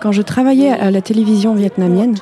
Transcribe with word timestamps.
Quand 0.00 0.12
je 0.12 0.22
travaillais 0.22 0.70
à 0.70 0.90
la 0.92 1.00
télévision 1.00 1.54
vietnamienne, 1.54 2.16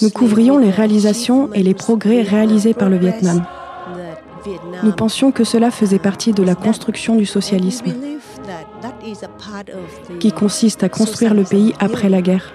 nous 0.00 0.10
couvrions 0.10 0.58
les 0.58 0.70
réalisations 0.70 1.52
et 1.52 1.64
les 1.64 1.74
progrès 1.74 2.22
réalisés 2.22 2.74
par 2.74 2.88
le 2.88 2.96
Vietnam. 2.96 3.44
Nous 4.84 4.92
pensions 4.92 5.32
que 5.32 5.42
cela 5.42 5.70
faisait 5.70 5.98
partie 5.98 6.32
de 6.32 6.44
la 6.44 6.54
construction 6.54 7.16
du 7.16 7.26
socialisme, 7.26 7.92
qui 10.20 10.32
consiste 10.32 10.84
à 10.84 10.88
construire 10.88 11.34
le 11.34 11.42
pays 11.42 11.74
après 11.80 12.08
la 12.08 12.22
guerre. 12.22 12.52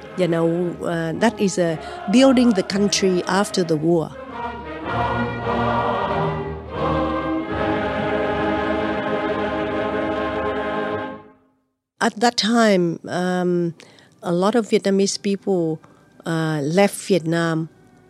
At 12.05 12.19
that 12.19 12.33
time, 12.37 12.99
um, 13.07 13.73
a 14.21 14.31
lot 14.31 14.53
of 14.55 14.69
Vietnamese 14.69 15.17
people 15.17 15.79
uh, 16.27 16.59
left 16.61 16.95
Vietnam 17.07 17.67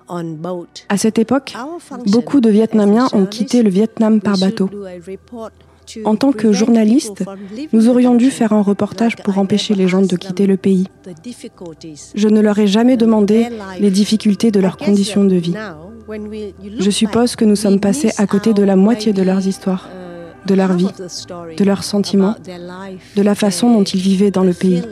on 0.10 0.36
boat. 0.36 0.84
À 0.90 0.98
cette 0.98 1.18
époque, 1.18 1.54
beaucoup 2.08 2.42
de 2.42 2.50
Vietnamiens 2.50 3.08
ont 3.14 3.26
quitté 3.26 3.64
le 3.64 3.70
Vietnam 3.70 4.20
par 4.20 4.38
bateau. 4.38 4.70
En 6.04 6.18
tant 6.18 6.34
que 6.34 6.52
journaliste, 6.52 7.24
nous 7.72 7.88
aurions 7.88 8.16
dû 8.16 8.32
faire 8.32 8.52
un 8.52 8.62
reportage 8.62 9.16
pour 9.16 9.38
empêcher 9.38 9.76
les 9.76 9.88
gens 9.88 10.02
de 10.02 10.18
quitter 10.18 10.46
le 10.46 10.58
pays. 10.58 10.88
Je 12.16 12.28
ne 12.28 12.42
leur 12.42 12.60
ai 12.60 12.68
jamais 12.68 12.98
demandé 12.98 13.48
les 13.80 13.92
difficultés 13.92 14.52
de 14.52 14.60
leurs 14.60 14.76
conditions 14.76 15.24
de 15.24 15.36
vie. 15.36 15.56
Je 16.80 16.90
suppose 16.90 17.38
que 17.38 17.46
nous 17.46 17.56
sommes 17.56 17.80
passés 17.80 18.12
à 18.18 18.28
côté 18.28 18.54
de 18.54 18.64
la 18.64 18.76
moitié 18.76 19.14
de 19.14 19.24
leurs 19.24 19.48
histoires 19.48 19.88
de 20.46 20.54
leur 20.54 20.74
vie, 20.74 20.88
de 21.58 21.64
leurs 21.64 21.84
sentiments, 21.84 22.36
de 23.16 23.22
la 23.22 23.36
façon 23.36 23.74
dont 23.74 23.84
ils 23.84 24.00
vivaient 24.00 24.32
dans 24.32 24.44
le 24.44 24.54
pays. 24.54 24.84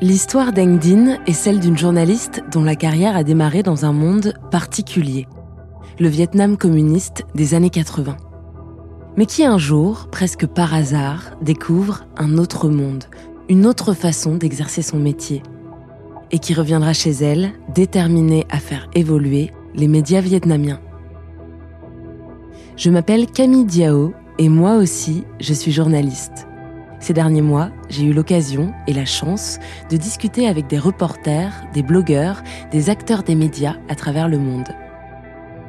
L'histoire 0.00 0.52
d'Eng 0.52 0.78
Dinh 0.78 1.18
est 1.26 1.32
celle 1.32 1.60
d'une 1.60 1.78
journaliste 1.78 2.42
dont 2.50 2.64
la 2.64 2.74
carrière 2.74 3.16
a 3.16 3.22
démarré 3.22 3.62
dans 3.62 3.84
un 3.84 3.92
monde 3.92 4.34
particulier, 4.50 5.28
le 6.00 6.08
Vietnam 6.08 6.56
communiste 6.56 7.24
des 7.34 7.54
années 7.54 7.70
80. 7.70 8.16
Mais 9.16 9.26
qui 9.26 9.44
un 9.44 9.58
jour, 9.58 10.08
presque 10.10 10.46
par 10.46 10.74
hasard, 10.74 11.36
découvre 11.42 12.06
un 12.16 12.38
autre 12.38 12.68
monde, 12.68 13.04
une 13.48 13.66
autre 13.66 13.94
façon 13.94 14.34
d'exercer 14.34 14.82
son 14.82 14.98
métier, 14.98 15.42
et 16.30 16.38
qui 16.38 16.54
reviendra 16.54 16.94
chez 16.94 17.10
elle 17.10 17.52
déterminée 17.74 18.46
à 18.50 18.58
faire 18.58 18.88
évoluer 18.94 19.52
les 19.74 19.88
médias 19.88 20.20
vietnamiens. 20.20 20.80
Je 22.76 22.90
m'appelle 22.90 23.26
Camille 23.26 23.64
Diao 23.64 24.12
et 24.38 24.48
moi 24.48 24.74
aussi, 24.74 25.24
je 25.40 25.52
suis 25.52 25.72
journaliste. 25.72 26.46
Ces 27.00 27.12
derniers 27.12 27.42
mois, 27.42 27.70
j'ai 27.88 28.04
eu 28.04 28.12
l'occasion 28.12 28.72
et 28.86 28.92
la 28.92 29.04
chance 29.04 29.58
de 29.90 29.96
discuter 29.96 30.46
avec 30.46 30.68
des 30.68 30.78
reporters, 30.78 31.52
des 31.72 31.82
blogueurs, 31.82 32.42
des 32.70 32.90
acteurs 32.90 33.22
des 33.22 33.34
médias 33.34 33.76
à 33.88 33.94
travers 33.94 34.28
le 34.28 34.38
monde. 34.38 34.68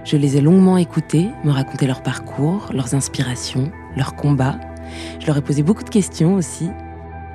Je 0.03 0.17
les 0.17 0.37
ai 0.37 0.41
longuement 0.41 0.77
écoutés, 0.77 1.29
me 1.43 1.51
raconter 1.51 1.87
leur 1.87 2.03
parcours, 2.03 2.69
leurs 2.73 2.93
inspirations, 2.93 3.71
leurs 3.95 4.15
combats. 4.15 4.59
Je 5.19 5.27
leur 5.27 5.37
ai 5.37 5.41
posé 5.41 5.63
beaucoup 5.63 5.83
de 5.83 5.89
questions 5.89 6.35
aussi. 6.35 6.69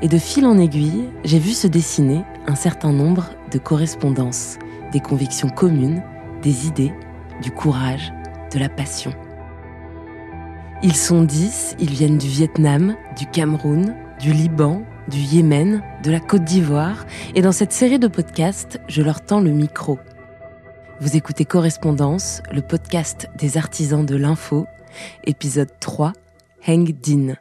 Et 0.01 0.09
de 0.09 0.19
fil 0.19 0.47
en 0.47 0.59
aiguille, 0.59 1.09
j'ai 1.25 1.39
vu 1.39 1.51
se 1.51 1.67
dessiner 1.67 2.23
un 2.47 2.55
certain 2.55 2.93
nombre 2.93 3.31
de 3.51 3.59
correspondances, 3.59 4.59
des 4.93 5.01
convictions 5.01 5.49
communes 5.49 6.03
des 6.43 6.67
idées, 6.67 6.93
du 7.43 7.51
courage, 7.51 8.13
de 8.53 8.59
la 8.59 8.69
passion. 8.69 9.13
Ils 10.83 10.97
sont 10.97 11.23
dix, 11.23 11.75
ils 11.81 11.91
viennent 11.91 12.19
du 12.19 12.29
Vietnam, 12.29 12.95
du 13.17 13.27
Cameroun, 13.27 13.95
du 14.21 14.33
Liban, 14.33 14.83
du 15.09 15.19
Yémen, 15.19 15.83
de 16.05 16.11
la 16.11 16.21
Côte 16.21 16.45
d'Ivoire, 16.45 17.05
et 17.35 17.43
dans 17.43 17.53
cette 17.53 17.73
série 17.73 17.99
de 17.99 18.09
podcasts, 18.09 18.81
je 18.89 19.03
leur 19.03 19.21
tends 19.21 19.41
le 19.41 19.51
micro. 19.51 19.99
Vous 21.01 21.17
écoutez 21.17 21.45
Correspondance, 21.45 22.43
le 22.53 22.63
podcast 22.63 23.29
des 23.37 23.57
artisans 23.57 24.05
de 24.05 24.17
l'info, 24.17 24.67
épisode 25.25 25.71
3, 25.81 26.13
Heng 26.67 26.93
Din. 26.93 27.35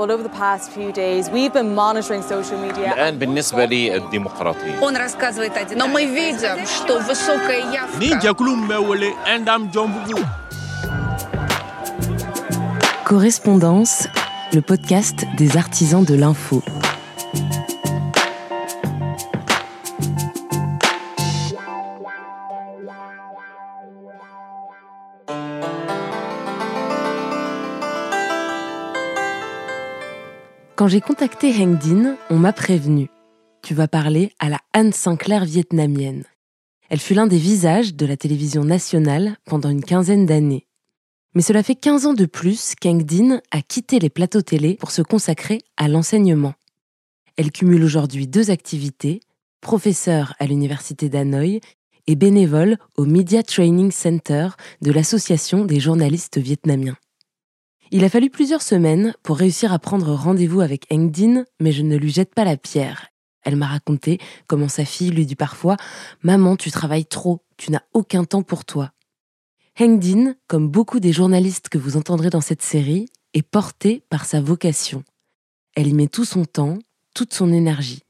Well, 0.00 0.10
over 0.10 0.22
the 0.22 0.28
past 0.28 0.70
few 0.72 0.92
days, 0.92 1.30
we've 1.30 1.54
been 1.54 1.74
monitoring 1.74 2.22
social 2.22 2.58
media. 2.58 2.92
الآن 2.92 3.18
بالنسبة 3.18 3.64
للديمقراطية. 3.64 4.80
Он 4.80 4.94
рассказывает 4.96 5.56
один. 5.56 5.78
Но 5.78 5.86
мы 5.86 6.04
видим, 6.04 6.66
что 6.66 6.98
высокая 7.00 7.72
явка. 7.72 7.98
Correspondance, 13.06 14.08
le 14.52 14.60
podcast 14.60 15.24
des 15.38 15.56
artisans 15.56 16.04
de 16.04 16.14
l'info. 16.14 16.62
Quand 30.81 30.87
j'ai 30.87 30.99
contacté 30.99 31.53
Heng 31.53 31.77
Dinh, 31.77 32.15
on 32.31 32.37
m'a 32.37 32.53
prévenu. 32.53 33.07
Tu 33.61 33.75
vas 33.75 33.87
parler 33.87 34.33
à 34.39 34.49
la 34.49 34.57
Anne 34.73 34.93
Sinclair 34.93 35.45
vietnamienne. 35.45 36.23
Elle 36.89 36.99
fut 36.99 37.13
l'un 37.13 37.27
des 37.27 37.37
visages 37.37 37.93
de 37.93 38.03
la 38.07 38.17
télévision 38.17 38.63
nationale 38.63 39.37
pendant 39.45 39.69
une 39.69 39.83
quinzaine 39.83 40.25
d'années. 40.25 40.65
Mais 41.35 41.43
cela 41.43 41.61
fait 41.61 41.75
15 41.75 42.07
ans 42.07 42.13
de 42.15 42.25
plus 42.25 42.73
qu'Heng 42.73 43.03
Dinh 43.03 43.41
a 43.51 43.61
quitté 43.61 43.99
les 43.99 44.09
plateaux 44.09 44.41
télé 44.41 44.73
pour 44.73 44.89
se 44.89 45.03
consacrer 45.03 45.61
à 45.77 45.87
l'enseignement. 45.87 46.55
Elle 47.37 47.51
cumule 47.51 47.83
aujourd'hui 47.83 48.25
deux 48.25 48.49
activités, 48.49 49.19
professeure 49.61 50.33
à 50.39 50.47
l'université 50.47 51.09
d'Hanoï 51.09 51.61
et 52.07 52.15
bénévole 52.15 52.79
au 52.97 53.05
Media 53.05 53.43
Training 53.43 53.91
Center 53.91 54.47
de 54.81 54.91
l'Association 54.91 55.63
des 55.63 55.79
journalistes 55.79 56.39
vietnamiens. 56.39 56.97
Il 57.93 58.05
a 58.05 58.09
fallu 58.09 58.29
plusieurs 58.29 58.61
semaines 58.61 59.13
pour 59.21 59.35
réussir 59.35 59.73
à 59.73 59.79
prendre 59.79 60.13
rendez-vous 60.13 60.61
avec 60.61 60.85
Heng 60.89 61.11
Dinh, 61.11 61.43
mais 61.59 61.73
je 61.73 61.81
ne 61.81 61.97
lui 61.97 62.09
jette 62.09 62.33
pas 62.33 62.45
la 62.45 62.55
pierre. 62.55 63.07
Elle 63.43 63.57
m'a 63.57 63.67
raconté 63.67 64.17
comment 64.47 64.69
sa 64.69 64.85
fille 64.85 65.09
lui 65.09 65.25
dit 65.25 65.35
parfois 65.35 65.75
Maman, 66.23 66.55
tu 66.55 66.71
travailles 66.71 67.05
trop, 67.05 67.43
tu 67.57 67.69
n'as 67.69 67.81
aucun 67.93 68.23
temps 68.23 68.43
pour 68.43 68.63
toi. 68.63 68.93
Heng 69.77 69.99
Dinh, 69.99 70.35
comme 70.47 70.69
beaucoup 70.69 71.01
des 71.01 71.11
journalistes 71.11 71.67
que 71.67 71.77
vous 71.77 71.97
entendrez 71.97 72.29
dans 72.29 72.39
cette 72.39 72.61
série, 72.61 73.09
est 73.33 73.41
portée 73.41 74.05
par 74.09 74.23
sa 74.23 74.39
vocation. 74.39 75.03
Elle 75.75 75.87
y 75.87 75.93
met 75.93 76.07
tout 76.07 76.25
son 76.25 76.45
temps, 76.45 76.77
toute 77.13 77.33
son 77.33 77.51
énergie. 77.51 78.03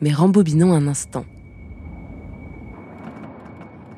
Mais 0.00 0.12
rembobinons 0.12 0.72
un 0.72 0.86
instant. 0.86 1.24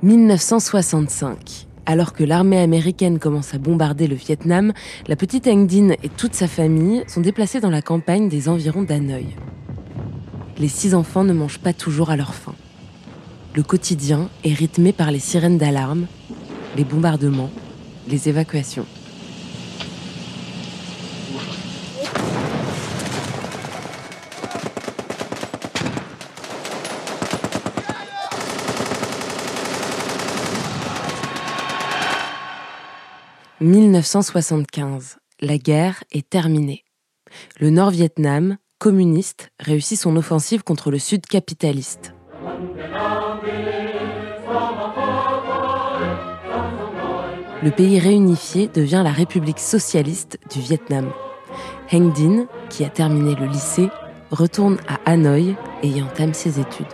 1965. 0.02 1.68
Alors 1.86 2.14
que 2.14 2.24
l'armée 2.24 2.60
américaine 2.60 3.18
commence 3.18 3.52
à 3.52 3.58
bombarder 3.58 4.06
le 4.06 4.14
Vietnam, 4.14 4.72
la 5.06 5.16
petite 5.16 5.46
Heng 5.46 5.66
Dinh 5.66 5.96
et 6.02 6.08
toute 6.08 6.34
sa 6.34 6.48
famille 6.48 7.04
sont 7.06 7.20
déplacés 7.20 7.60
dans 7.60 7.70
la 7.70 7.82
campagne 7.82 8.30
des 8.30 8.48
environs 8.48 8.84
d'Hanoï. 8.84 9.26
Les 10.58 10.68
six 10.68 10.94
enfants 10.94 11.24
ne 11.24 11.34
mangent 11.34 11.58
pas 11.58 11.74
toujours 11.74 12.08
à 12.08 12.16
leur 12.16 12.34
faim. 12.34 12.54
Le 13.54 13.62
quotidien 13.62 14.30
est 14.44 14.54
rythmé 14.54 14.92
par 14.94 15.10
les 15.10 15.18
sirènes 15.18 15.58
d'alarme, 15.58 16.06
les 16.76 16.84
bombardements, 16.84 17.50
les 18.08 18.30
évacuations. 18.30 18.86
1975. 33.64 35.16
La 35.40 35.56
guerre 35.56 36.04
est 36.12 36.28
terminée. 36.28 36.84
Le 37.58 37.70
Nord-Vietnam, 37.70 38.58
communiste, 38.78 39.48
réussit 39.58 39.98
son 39.98 40.16
offensive 40.16 40.62
contre 40.62 40.90
le 40.90 40.98
Sud 40.98 41.24
capitaliste. 41.24 42.12
Le 47.62 47.70
pays 47.70 47.98
réunifié 47.98 48.68
devient 48.68 49.00
la 49.02 49.12
République 49.12 49.60
socialiste 49.60 50.38
du 50.52 50.60
Vietnam. 50.60 51.10
Heng 51.90 52.12
Dinh, 52.12 52.46
qui 52.68 52.84
a 52.84 52.90
terminé 52.90 53.34
le 53.34 53.46
lycée, 53.46 53.88
retourne 54.30 54.76
à 54.86 55.00
Hanoï 55.10 55.56
et 55.82 55.88
y 55.88 56.02
entame 56.02 56.34
ses 56.34 56.60
études. 56.60 56.84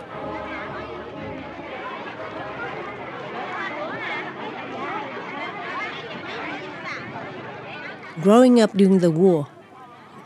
Growing 8.21 8.61
up 8.61 8.75
during 8.75 8.99
the 8.99 9.09
war, 9.09 9.47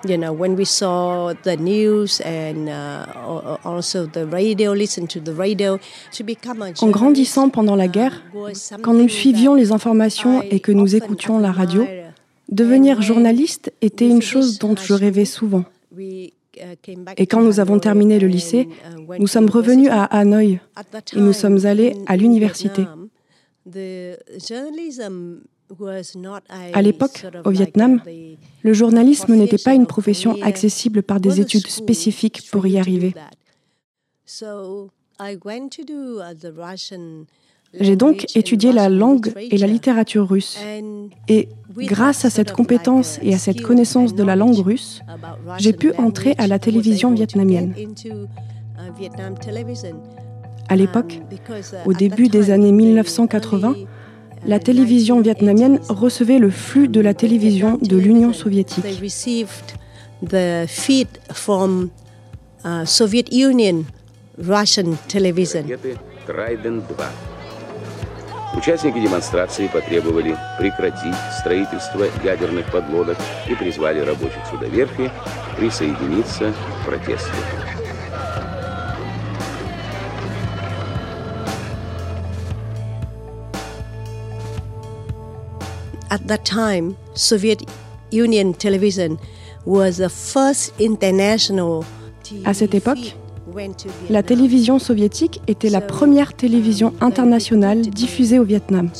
you 0.05 0.17
know, 0.17 0.33
when 0.33 0.55
we 0.55 0.65
saw 0.65 1.33
the 1.43 1.55
news 1.55 2.19
and 2.21 2.69
uh, 2.69 3.57
also 3.63 4.05
the 4.05 4.25
radio, 4.25 4.73
listen 4.73 5.07
to 5.07 5.19
the 5.19 5.33
radio, 5.33 5.79
to 6.11 6.23
become 6.23 6.61
a 6.61 6.73
En 6.81 6.89
grandissant 6.89 7.49
pendant 7.49 7.75
la 7.75 7.87
guerre, 7.87 8.21
quand 8.81 8.93
nous 8.93 9.09
suivions 9.09 9.55
les 9.55 9.71
informations 9.71 10.41
et 10.41 10.59
que 10.59 10.71
nous 10.71 10.95
écoutions 10.95 11.39
la 11.39 11.51
radio, 11.51 11.85
devenir 12.49 13.01
journaliste 13.01 13.71
était 13.81 14.07
une 14.07 14.21
chose 14.21 14.59
dont 14.59 14.75
je 14.75 14.93
rêvais 14.93 15.25
souvent. 15.25 15.63
Et 17.17 17.27
quand 17.27 17.41
nous 17.41 17.59
avons 17.59 17.79
terminé 17.79 18.19
le 18.19 18.27
lycée, 18.27 18.69
nous 19.19 19.27
sommes 19.27 19.49
revenus 19.49 19.89
à 19.89 20.03
Hanoï 20.05 20.59
et 21.15 21.19
nous 21.19 21.33
sommes 21.33 21.65
allés 21.65 21.95
à 22.07 22.15
l'université. 22.15 22.85
À 26.73 26.81
l'époque, 26.81 27.25
au 27.43 27.49
Vietnam, 27.51 28.01
le 28.63 28.73
journalisme 28.73 29.35
n'était 29.35 29.57
pas 29.57 29.73
une 29.73 29.87
profession 29.87 30.37
accessible 30.41 31.03
par 31.03 31.19
des 31.19 31.41
études 31.41 31.67
spécifiques 31.67 32.49
pour 32.51 32.65
y 32.67 32.77
arriver. 32.77 33.13
J'ai 37.79 37.95
donc 37.95 38.25
étudié 38.35 38.71
la 38.71 38.89
langue 38.89 39.33
et 39.37 39.57
la 39.57 39.67
littérature 39.67 40.27
russe. 40.27 40.57
Et 41.27 41.49
grâce 41.77 42.25
à 42.25 42.29
cette 42.29 42.51
compétence 42.51 43.19
et 43.21 43.33
à 43.33 43.37
cette 43.37 43.61
connaissance 43.61 44.15
de 44.15 44.23
la 44.23 44.35
langue 44.35 44.57
russe, 44.59 45.01
j'ai 45.57 45.73
pu 45.73 45.93
entrer 45.97 46.35
à 46.37 46.47
la 46.47 46.59
télévision 46.59 47.13
vietnamienne. 47.13 47.73
À 50.67 50.75
l'époque, 50.75 51.21
au 51.85 51.93
début 51.93 52.27
des 52.27 52.49
années 52.51 52.71
1980, 52.71 53.75
la 54.47 54.59
télévision 54.59 55.21
vietnamienne 55.21 55.79
recevait 55.89 56.39
le 56.39 56.49
flux 56.49 56.87
de 56.87 57.01
la 57.01 57.13
télévision 57.13 57.77
de 57.81 57.97
l'Union 57.97 58.33
soviétique. 58.33 58.85
Uh. 60.23 60.65
Участники 68.55 68.99
демонстрации 69.01 69.67
потребовали 69.67 70.37
прекратить 70.57 71.15
строительство 71.39 72.05
ядерных 72.23 72.71
подлодок 72.71 73.17
и 73.49 73.55
призвали 73.55 73.99
рабочих 73.99 74.41
судоверфи 74.49 75.11
присоединиться 75.57 76.53
к 76.53 76.85
протесту. 76.85 77.74
At 86.15 86.27
that 86.27 86.45
time, 86.45 86.93
Soviet 87.13 87.57
Union 88.13 88.53
television 88.53 89.17
was 89.65 89.97
the 89.97 90.07
first 90.07 90.73
international 90.79 91.83
À 92.45 92.53
cette 92.53 92.73
époque, 92.73 93.17
la 94.09 94.23
télévision 94.23 94.79
soviétique 94.79 95.41
était 95.47 95.67
la 95.67 95.81
première 95.81 96.33
télévision 96.33 96.93
internationale 97.01 97.81
diffusée 97.81 98.39
au 98.39 98.45
Vietnam. 98.45 98.91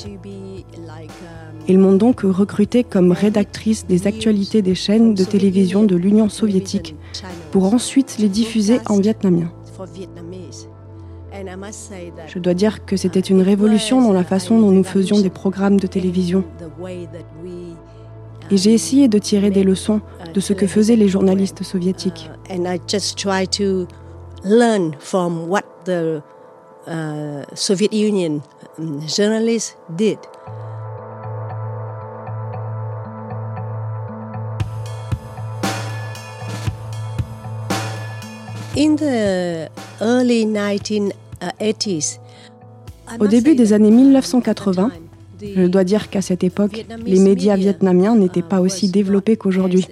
Ils 1.69 1.79
m'ont 1.79 1.95
donc 1.95 2.19
recrutée 2.23 2.83
comme 2.83 3.13
rédactrice 3.13 3.87
des 3.87 4.07
actualités 4.07 4.61
des 4.61 4.75
chaînes 4.75 5.13
de 5.13 5.23
télévision 5.23 5.83
de 5.83 5.95
l'Union 5.95 6.27
soviétique 6.27 6.95
pour 7.51 7.73
ensuite 7.73 8.17
les 8.19 8.27
diffuser 8.27 8.79
en 8.87 8.99
vietnamien. 8.99 9.49
Je 12.27 12.39
dois 12.39 12.53
dire 12.53 12.85
que 12.85 12.97
c'était 12.97 13.19
une 13.19 13.41
révolution 13.41 14.01
dans 14.01 14.13
la 14.13 14.23
façon 14.23 14.59
dont 14.59 14.71
nous 14.71 14.83
faisions 14.83 15.19
des 15.19 15.29
programmes 15.29 15.79
de 15.79 15.87
télévision. 15.87 16.43
Et 18.51 18.57
j'ai 18.57 18.73
essayé 18.73 19.07
de 19.07 19.17
tirer 19.17 19.49
des 19.49 19.63
leçons 19.63 20.01
de 20.33 20.39
ce 20.39 20.53
que 20.53 20.67
faisaient 20.67 20.95
les 20.95 21.07
journalistes 21.07 21.63
soviétiques. 21.63 22.29
uh, 26.87 27.43
journalists 29.07 29.75
did. 29.95 30.19
In 38.77 38.97
the 38.97 39.71
early 40.01 40.45
1980s, 40.45 41.24
Au 43.19 43.27
début 43.27 43.55
des 43.55 43.73
années 43.73 43.91
1980, 43.91 44.91
je 45.41 45.67
dois 45.67 45.83
dire 45.83 46.09
qu'à 46.09 46.21
cette 46.21 46.43
époque, 46.43 46.85
les 47.05 47.19
médias 47.19 47.55
vietnamiens 47.55 48.15
n'étaient 48.15 48.41
pas 48.41 48.61
aussi 48.61 48.89
développés 48.89 49.37
qu'aujourd'hui. 49.37 49.87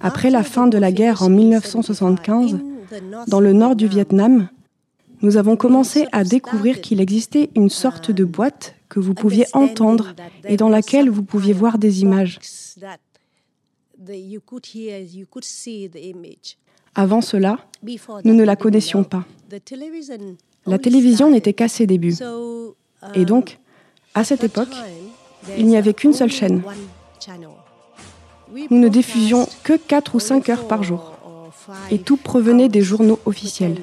Après 0.00 0.30
la 0.30 0.42
fin 0.42 0.66
de 0.66 0.78
la 0.78 0.92
guerre 0.92 1.22
en 1.22 1.28
1975, 1.28 2.58
dans 3.28 3.40
le 3.40 3.52
nord 3.52 3.76
du 3.76 3.86
Vietnam, 3.86 4.48
nous 5.22 5.36
avons 5.36 5.56
commencé 5.56 6.06
à 6.12 6.24
découvrir 6.24 6.80
qu'il 6.80 7.00
existait 7.00 7.50
une 7.54 7.68
sorte 7.68 8.10
de 8.10 8.24
boîte 8.24 8.74
que 8.88 9.00
vous 9.00 9.14
pouviez 9.14 9.46
entendre 9.52 10.14
et 10.44 10.56
dans 10.56 10.68
laquelle 10.68 11.10
vous 11.10 11.22
pouviez 11.22 11.52
voir 11.52 11.78
des 11.78 12.02
images. 12.02 12.38
Avant 16.94 17.20
cela, 17.20 17.58
nous 18.24 18.34
ne 18.34 18.44
la 18.44 18.56
connaissions 18.56 19.04
pas. 19.04 19.24
La 20.66 20.78
télévision 20.78 21.30
n'était 21.30 21.52
qu'à 21.52 21.68
ses 21.68 21.86
débuts. 21.86 22.16
Et 23.14 23.24
donc, 23.24 23.58
à 24.14 24.24
cette 24.24 24.44
époque, 24.44 24.74
il 25.56 25.66
n'y 25.66 25.76
avait 25.76 25.94
qu'une 25.94 26.12
seule 26.12 26.32
chaîne. 26.32 26.62
Nous 28.70 28.78
ne 28.78 28.88
diffusions 28.88 29.48
que 29.62 29.76
4 29.76 30.14
ou 30.14 30.20
5 30.20 30.48
heures 30.48 30.68
par 30.68 30.82
jour. 30.82 31.12
Et 31.90 31.98
tout 31.98 32.16
provenait 32.16 32.68
des 32.68 32.82
journaux 32.82 33.20
officiels. 33.24 33.76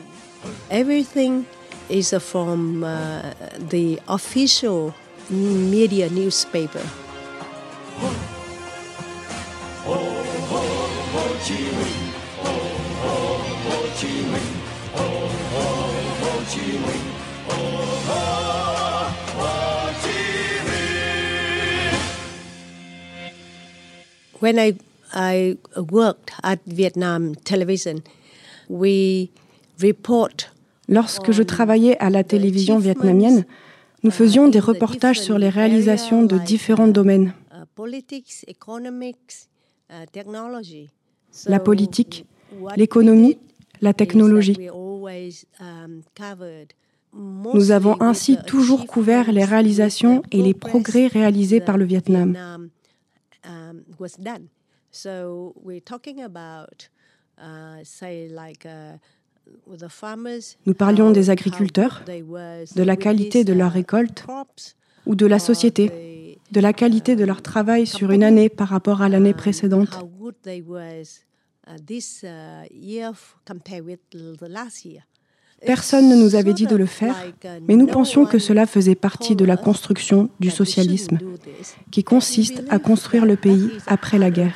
When 24.40 24.60
I, 24.60 24.74
I 25.14 25.58
worked 25.92 26.32
at 26.44 26.60
Vietnam 26.66 27.36
television, 27.36 28.02
we 28.70 29.30
report 29.82 30.52
Lorsque 30.90 31.32
je 31.32 31.44
travaillais 31.44 31.98
à 32.00 32.10
la 32.10 32.24
télévision 32.24 32.80
vietnamienne, 32.80 33.46
nous 34.04 34.12
faisions 34.12 34.48
des 34.48 34.60
reportages 34.60 35.20
sur 35.20 35.38
les 35.38 35.50
réalisations 35.50 36.24
de 36.24 36.38
différents 36.38 36.88
domaines. 36.88 37.34
La 41.46 41.60
politique, 41.60 42.26
l'économie, 42.78 43.38
la 43.82 43.94
technologie. 43.94 44.58
Nous 47.14 47.72
avons 47.72 48.02
ainsi 48.02 48.38
toujours 48.46 48.88
couvert 48.88 49.32
les 49.32 49.44
réalisations 49.44 50.24
et 50.32 50.42
les 50.42 50.54
progrès 50.54 51.08
réalisés 51.08 51.60
par 51.60 51.78
le 51.78 51.86
Vietnam. 51.86 52.70
Nous 60.66 60.74
parlions 60.74 61.12
des 61.12 61.30
agriculteurs, 61.30 62.04
de 62.06 62.84
la 62.84 62.96
qualité 62.96 63.44
de 63.44 63.54
leur 63.54 63.72
récolte 63.72 64.26
ou 65.06 65.16
de 65.16 65.26
la 65.26 65.40
société, 65.40 66.40
de 66.52 66.60
la 66.60 66.74
qualité 66.74 67.16
de 67.16 67.24
leur 67.24 67.42
travail 67.42 67.88
sur 67.88 68.12
une 68.12 68.24
année 68.24 68.50
par 68.50 68.70
rapport 68.70 69.02
à 69.02 69.10
l'année 69.10 69.34
précédente. 69.34 69.98
Personne 75.66 76.08
ne 76.08 76.16
nous 76.16 76.36
avait 76.36 76.54
dit 76.54 76.68
de 76.68 76.76
le 76.76 76.86
faire, 76.86 77.16
mais 77.68 77.76
nous 77.76 77.88
pensions 77.88 78.26
que 78.26 78.38
cela 78.38 78.68
faisait 78.68 78.96
partie 78.96 79.36
de 79.36 79.44
la 79.44 79.58
construction 79.58 80.30
du 80.40 80.52
socialisme, 80.52 81.18
qui 81.92 82.04
consiste 82.04 82.62
à 82.70 82.78
construire 82.78 83.26
le 83.26 83.36
pays 83.36 83.72
après 83.88 84.20
la 84.20 84.30
guerre. 84.30 84.56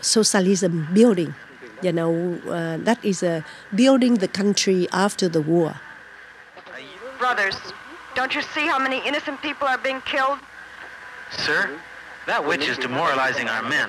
Socialism 0.00 0.86
building, 0.92 1.30
you 1.84 1.92
know, 1.92 2.34
uh, 2.48 2.76
that 2.84 2.96
is 3.04 3.22
uh, 3.22 3.42
building 3.72 4.18
the 4.18 4.26
country 4.26 4.88
after 4.90 5.28
the 5.28 5.40
war. 5.46 5.74
Brothers, 7.20 7.54
don't 8.16 8.34
you 8.34 8.42
see 8.42 8.66
how 8.66 8.80
many 8.80 9.00
innocent 9.06 9.40
people 9.40 9.68
are 9.68 9.78
being 9.78 10.00
killed? 10.04 10.40
Sir, 11.30 11.70
that 12.26 12.44
witch 12.44 12.68
is 12.68 12.76
demoralizing 12.78 13.46
our 13.46 13.62
men. 13.62 13.88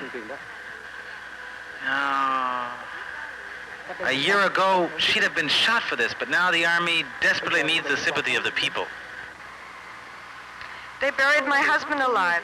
Oh. 1.89 2.82
A 4.05 4.13
year 4.13 4.39
ago, 4.41 4.89
she'd 4.97 5.23
have 5.23 5.35
been 5.35 5.47
shot 5.47 5.83
for 5.83 5.95
this, 5.95 6.13
but 6.17 6.29
now 6.29 6.51
the 6.51 6.65
army 6.65 7.03
desperately 7.21 7.63
needs 7.63 7.87
the 7.87 7.97
sympathy 7.97 8.35
of 8.35 8.43
the 8.43 8.51
people. 8.51 8.85
They 11.01 11.11
buried 11.11 11.45
my 11.45 11.59
husband 11.59 12.01
alive. 12.01 12.43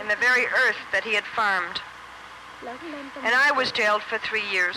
in 0.00 0.06
the 0.06 0.16
very 0.16 0.46
earth 0.46 0.76
that 0.92 1.02
he 1.02 1.12
had 1.12 1.24
farmed. 1.24 1.80
And 3.24 3.34
I 3.34 3.50
was 3.50 3.72
jailed 3.72 4.02
for 4.02 4.18
three 4.18 4.48
years 4.48 4.76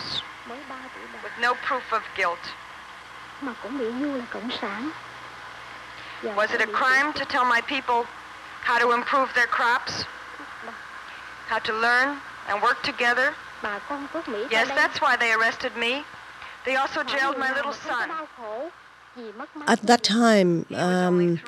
with 0.49 1.31
no 1.39 1.53
proof 1.53 1.93
of 1.93 2.01
guilt. 2.17 2.39
Was 6.35 6.51
it 6.51 6.61
a 6.61 6.67
crime 6.67 7.13
to 7.13 7.25
tell 7.25 7.45
my 7.45 7.61
people 7.61 8.05
how 8.61 8.79
to 8.79 8.93
improve 8.93 9.29
their 9.35 9.45
crops? 9.47 10.05
How 11.47 11.59
to 11.59 11.73
learn 11.73 12.17
and 12.47 12.61
work 12.61 12.81
together? 12.83 13.35
Yes, 14.51 14.67
that's 14.75 14.99
why 15.01 15.15
they 15.17 15.31
arrested 15.33 15.71
me. 15.77 16.03
They 16.65 16.75
also 16.75 17.03
jailed 17.03 17.37
my 17.37 17.51
little 17.53 17.73
son. 17.73 18.09
At 19.67 19.81
that 19.87 20.03
time, 20.03 20.65
um, 20.75 21.39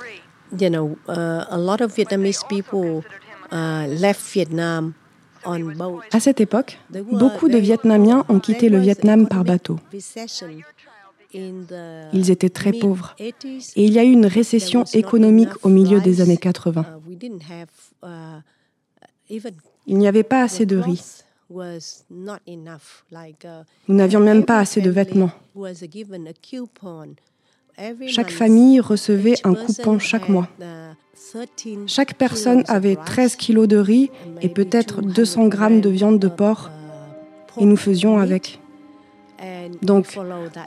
you 0.58 0.70
know, 0.70 0.98
uh, 1.08 1.46
a 1.50 1.58
lot 1.58 1.82
of 1.82 1.94
Vietnamese 1.96 2.44
people 2.48 3.04
uh, 3.52 3.86
left 3.88 4.22
Vietnam 4.34 4.96
on 5.46 5.60
boat. 5.76 6.04
À 6.12 6.20
cette 6.20 6.42
époque, 6.42 6.78
beaucoup 6.90 7.50
de 7.50 7.58
Vietnamiens 7.58 8.26
ont 8.30 8.40
quitté 8.40 8.70
le 8.70 8.80
Vietnam 8.80 9.28
par 9.28 9.44
bateau. 9.44 9.80
Ils 11.34 12.30
étaient 12.32 12.50
très 12.50 12.74
pauvres 12.74 13.16
et 13.18 13.34
il 13.76 13.92
y 13.92 14.00
a 14.00 14.04
eu 14.04 14.12
une 14.12 14.28
récession 14.28 14.84
économique 14.94 15.50
au 15.64 15.70
milieu 15.70 16.00
des 16.00 16.22
années 16.22 16.38
80. 16.38 16.86
Il 19.88 19.98
n'y 19.98 20.08
avait 20.08 20.24
pas 20.24 20.44
assez 20.44 20.66
de 20.66 20.78
riz. 20.78 21.24
Nous 23.88 23.96
n'avions 23.96 24.20
même 24.20 24.46
pas 24.46 24.60
assez 24.60 24.82
de 24.82 24.90
vêtements. 24.90 25.32
Chaque 28.08 28.32
famille 28.32 28.80
recevait 28.80 29.36
un 29.44 29.56
coupon 29.56 30.00
chaque 30.00 30.30
mois. 30.30 30.48
Chaque 31.88 32.16
personne 32.16 32.64
avait 32.68 32.96
13 32.96 33.36
kilos 33.36 33.68
de 33.68 33.78
riz 33.78 34.12
et 34.42 34.50
peut-être 34.50 35.02
200 35.02 35.48
grammes 35.48 35.82
de 35.82 35.90
viande 35.90 36.20
de 36.20 36.28
porc 36.28 36.70
et 37.60 37.66
nous 37.66 37.78
faisions 37.78 38.18
avec. 38.20 38.60
Donc, 39.82 40.18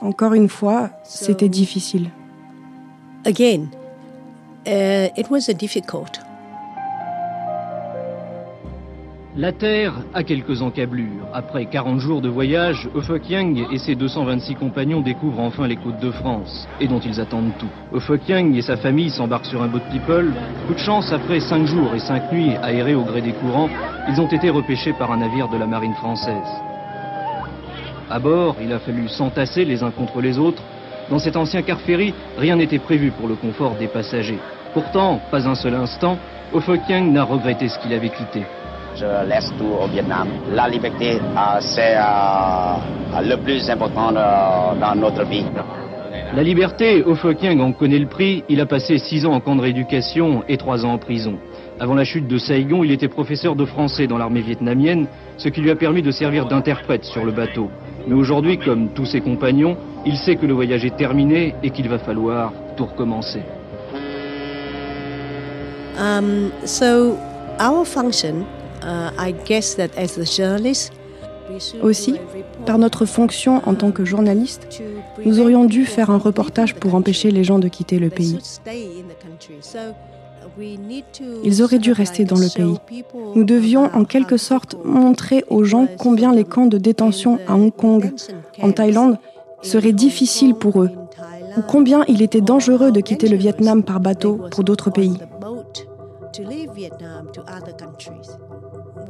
encore 0.01 0.33
une 0.33 0.49
fois, 0.49 0.91
c'était 1.03 1.49
difficile. 1.49 2.09
Again, 3.25 3.69
uh, 4.65 5.09
it 5.17 5.29
was 5.29 5.51
difficult. 5.53 6.26
La 9.39 9.51
Terre 9.51 9.93
a 10.15 10.23
quelques 10.23 10.63
encablures. 10.63 11.27
Après 11.31 11.65
40 11.65 11.99
jours 11.99 12.21
de 12.21 12.27
voyage, 12.27 12.89
Yang 13.29 13.67
et 13.71 13.77
ses 13.77 13.93
226 13.93 14.55
compagnons 14.55 15.01
découvrent 15.01 15.41
enfin 15.41 15.67
les 15.67 15.75
côtes 15.75 15.99
de 15.99 16.09
France, 16.09 16.67
et 16.81 16.87
dont 16.87 16.99
ils 16.99 17.21
attendent 17.21 17.51
tout. 17.59 17.69
Yang 18.27 18.57
et 18.57 18.63
sa 18.63 18.77
famille 18.77 19.11
s'embarquent 19.11 19.45
sur 19.45 19.61
un 19.61 19.67
boat 19.67 19.83
people. 19.91 20.33
Coup 20.65 20.73
de 20.73 20.79
chance, 20.79 21.13
après 21.13 21.39
5 21.39 21.67
jours 21.67 21.93
et 21.93 21.99
5 21.99 22.31
nuits 22.31 22.55
aérés 22.63 22.95
au 22.95 23.03
gré 23.03 23.21
des 23.21 23.33
courants, 23.33 23.69
ils 24.09 24.19
ont 24.19 24.25
été 24.25 24.49
repêchés 24.49 24.93
par 24.93 25.11
un 25.11 25.17
navire 25.17 25.49
de 25.49 25.57
la 25.57 25.67
marine 25.67 25.93
française. 25.93 26.49
À 28.09 28.17
bord, 28.17 28.55
il 28.59 28.73
a 28.73 28.79
fallu 28.79 29.07
s'entasser 29.07 29.65
les 29.65 29.83
uns 29.83 29.91
contre 29.91 30.19
les 30.19 30.39
autres. 30.39 30.63
Dans 31.11 31.19
cet 31.19 31.35
ancien 31.35 31.61
car 31.61 31.79
ferry, 31.81 32.11
rien 32.39 32.55
n'était 32.55 32.79
prévu 32.79 33.11
pour 33.11 33.27
le 33.27 33.35
confort 33.35 33.75
des 33.75 33.87
passagers. 33.87 34.39
Pourtant, 34.73 35.21
pas 35.29 35.47
un 35.47 35.53
seul 35.53 35.75
instant, 35.75 36.17
Yang 36.89 37.11
n'a 37.11 37.23
regretté 37.23 37.67
ce 37.67 37.77
qu'il 37.77 37.93
avait 37.93 38.09
quitté 38.09 38.41
je 38.97 39.29
laisse 39.29 39.51
tout 39.57 39.83
au 39.83 39.87
Vietnam. 39.87 40.27
La 40.51 40.67
liberté, 40.67 41.15
euh, 41.15 41.59
c'est 41.59 41.95
euh, 41.95 43.21
le 43.21 43.35
plus 43.37 43.69
important 43.69 44.09
euh, 44.15 44.79
dans 44.79 44.95
notre 44.95 45.23
vie. 45.25 45.45
La 46.35 46.43
liberté, 46.43 47.03
Ho 47.05 47.13
en 47.13 47.71
connaît 47.73 47.99
le 47.99 48.07
prix. 48.07 48.43
Il 48.49 48.59
a 48.59 48.65
passé 48.65 48.97
six 48.97 49.25
ans 49.25 49.33
en 49.33 49.39
camp 49.39 49.55
de 49.55 49.61
rééducation 49.61 50.43
et 50.47 50.57
trois 50.57 50.85
ans 50.85 50.93
en 50.93 50.97
prison. 50.97 51.35
Avant 51.79 51.93
la 51.93 52.03
chute 52.03 52.27
de 52.27 52.37
Saigon, 52.39 52.83
il 52.83 52.91
était 52.91 53.07
professeur 53.07 53.55
de 53.55 53.65
français 53.65 54.07
dans 54.07 54.17
l'armée 54.17 54.41
vietnamienne, 54.41 55.07
ce 55.37 55.49
qui 55.49 55.61
lui 55.61 55.69
a 55.69 55.75
permis 55.75 56.01
de 56.01 56.11
servir 56.11 56.47
d'interprète 56.47 57.05
sur 57.05 57.23
le 57.23 57.31
bateau. 57.31 57.69
Mais 58.07 58.15
aujourd'hui, 58.15 58.57
comme 58.57 58.89
tous 58.89 59.05
ses 59.05 59.21
compagnons, 59.21 59.77
il 60.05 60.17
sait 60.17 60.37
que 60.37 60.47
le 60.47 60.53
voyage 60.53 60.83
est 60.85 60.97
terminé 60.97 61.53
et 61.61 61.69
qu'il 61.69 61.87
va 61.87 61.99
falloir 61.99 62.51
tout 62.75 62.85
recommencer. 62.85 63.41
Um, 65.99 66.51
so, 66.65 67.17
our 67.59 67.85
function 67.85 68.45
Aussi, 71.81 72.15
par 72.65 72.77
notre 72.77 73.05
fonction 73.05 73.61
en 73.65 73.73
tant 73.73 73.91
que 73.91 74.03
journaliste, 74.03 74.67
nous 75.25 75.39
aurions 75.39 75.65
dû 75.65 75.85
faire 75.85 76.09
un 76.09 76.17
reportage 76.17 76.75
pour 76.75 76.95
empêcher 76.95 77.31
les 77.31 77.43
gens 77.43 77.59
de 77.59 77.67
quitter 77.67 77.99
le 77.99 78.09
pays. 78.09 78.37
Ils 81.43 81.61
auraient 81.61 81.79
dû 81.79 81.91
rester 81.91 82.25
dans 82.25 82.37
le 82.37 82.53
pays. 82.53 83.03
Nous 83.35 83.43
devions 83.43 83.85
en 83.93 84.03
quelque 84.03 84.37
sorte 84.37 84.75
montrer 84.83 85.43
aux 85.49 85.63
gens 85.63 85.87
combien 85.97 86.33
les 86.33 86.43
camps 86.43 86.65
de 86.65 86.77
détention 86.77 87.39
à 87.47 87.55
Hong 87.55 87.73
Kong, 87.73 88.13
en 88.61 88.71
Thaïlande, 88.71 89.17
seraient 89.61 89.93
difficiles 89.93 90.55
pour 90.55 90.81
eux, 90.81 90.91
ou 91.57 91.61
combien 91.61 92.03
il 92.07 92.21
était 92.21 92.41
dangereux 92.41 92.91
de 92.91 93.01
quitter 93.01 93.27
le 93.27 93.37
Vietnam 93.37 93.83
par 93.83 93.99
bateau 93.99 94.39
pour 94.51 94.63
d'autres 94.63 94.89
pays. 94.89 95.17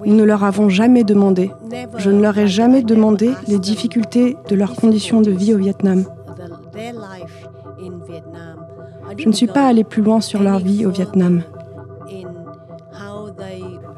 Nous 0.06 0.16
ne 0.16 0.24
leur 0.24 0.44
avons 0.44 0.70
jamais 0.70 1.04
demandé, 1.04 1.52
je 1.98 2.12
ne 2.12 2.22
leur 2.22 2.38
ai 2.38 2.48
jamais 2.48 2.84
demandé 2.84 3.32
les 3.48 3.60
difficultés 3.60 4.38
de 4.50 4.56
leurs 4.56 4.76
conditions 4.76 5.22
de 5.22 5.32
vie 5.32 5.54
au 5.54 5.58
Vietnam. 5.58 6.04
Je 9.18 9.28
ne 9.28 9.34
suis 9.34 9.48
pas 9.48 9.68
allé 9.68 9.84
plus 9.84 10.02
loin 10.02 10.22
sur 10.22 10.44
leur 10.44 10.60
vie 10.60 10.86
au 10.86 10.92
Vietnam. 10.92 11.44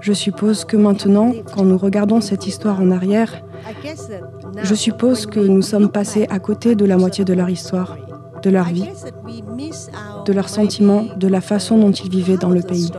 Je 0.02 0.14
suppose 0.14 0.66
que 0.66 0.78
maintenant, 0.78 1.34
quand 1.54 1.64
nous 1.64 1.78
regardons 1.78 2.22
cette 2.22 2.48
histoire 2.48 2.80
en 2.80 2.92
arrière, 2.92 3.44
je 4.64 4.76
suppose 4.76 5.26
que 5.26 5.40
nous 5.40 5.62
sommes 5.62 5.90
passés 5.90 6.26
à 6.30 6.40
côté 6.40 6.76
de 6.76 6.86
la 6.86 6.98
moitié 6.98 7.26
de 7.26 7.34
leur 7.34 7.50
histoire, 7.50 7.98
de 8.42 8.50
leur 8.50 8.66
vie, 8.66 8.90
de 10.26 10.34
leurs 10.34 10.50
sentiments, 10.50 11.06
de 11.18 11.28
la 11.28 11.42
façon 11.42 11.78
dont 11.78 11.92
ils 11.92 12.10
vivaient 12.10 12.38
dans 12.38 12.50
le 12.50 12.62
pays. 12.62 12.92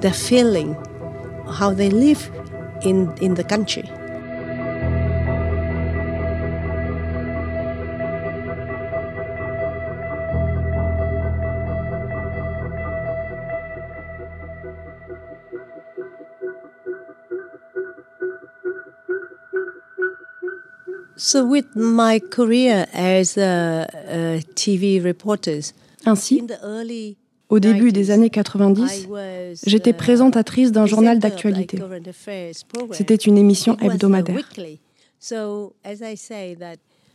The 0.00 0.12
feeling, 0.12 0.74
how 1.58 1.72
they 1.72 1.90
live 1.90 2.30
in, 2.82 3.12
in 3.20 3.34
the 3.34 3.44
country. 3.44 3.84
So, 21.18 21.46
with 21.46 21.74
my 21.74 22.18
career 22.18 22.86
as 22.92 23.36
a, 23.38 23.88
a 24.06 24.42
TV 24.54 25.02
reporter, 25.02 25.60
Ainsi, 26.06 26.38
in 26.38 26.46
the 26.46 26.62
early 26.62 27.16
Au 27.48 27.60
début 27.60 27.92
des 27.92 28.10
années 28.10 28.30
90, 28.30 29.08
j'étais 29.64 29.92
présentatrice 29.92 30.72
d'un 30.72 30.86
journal 30.86 31.18
d'actualité. 31.18 31.78
C'était 32.90 33.14
une 33.14 33.38
émission 33.38 33.76
hebdomadaire. 33.78 34.36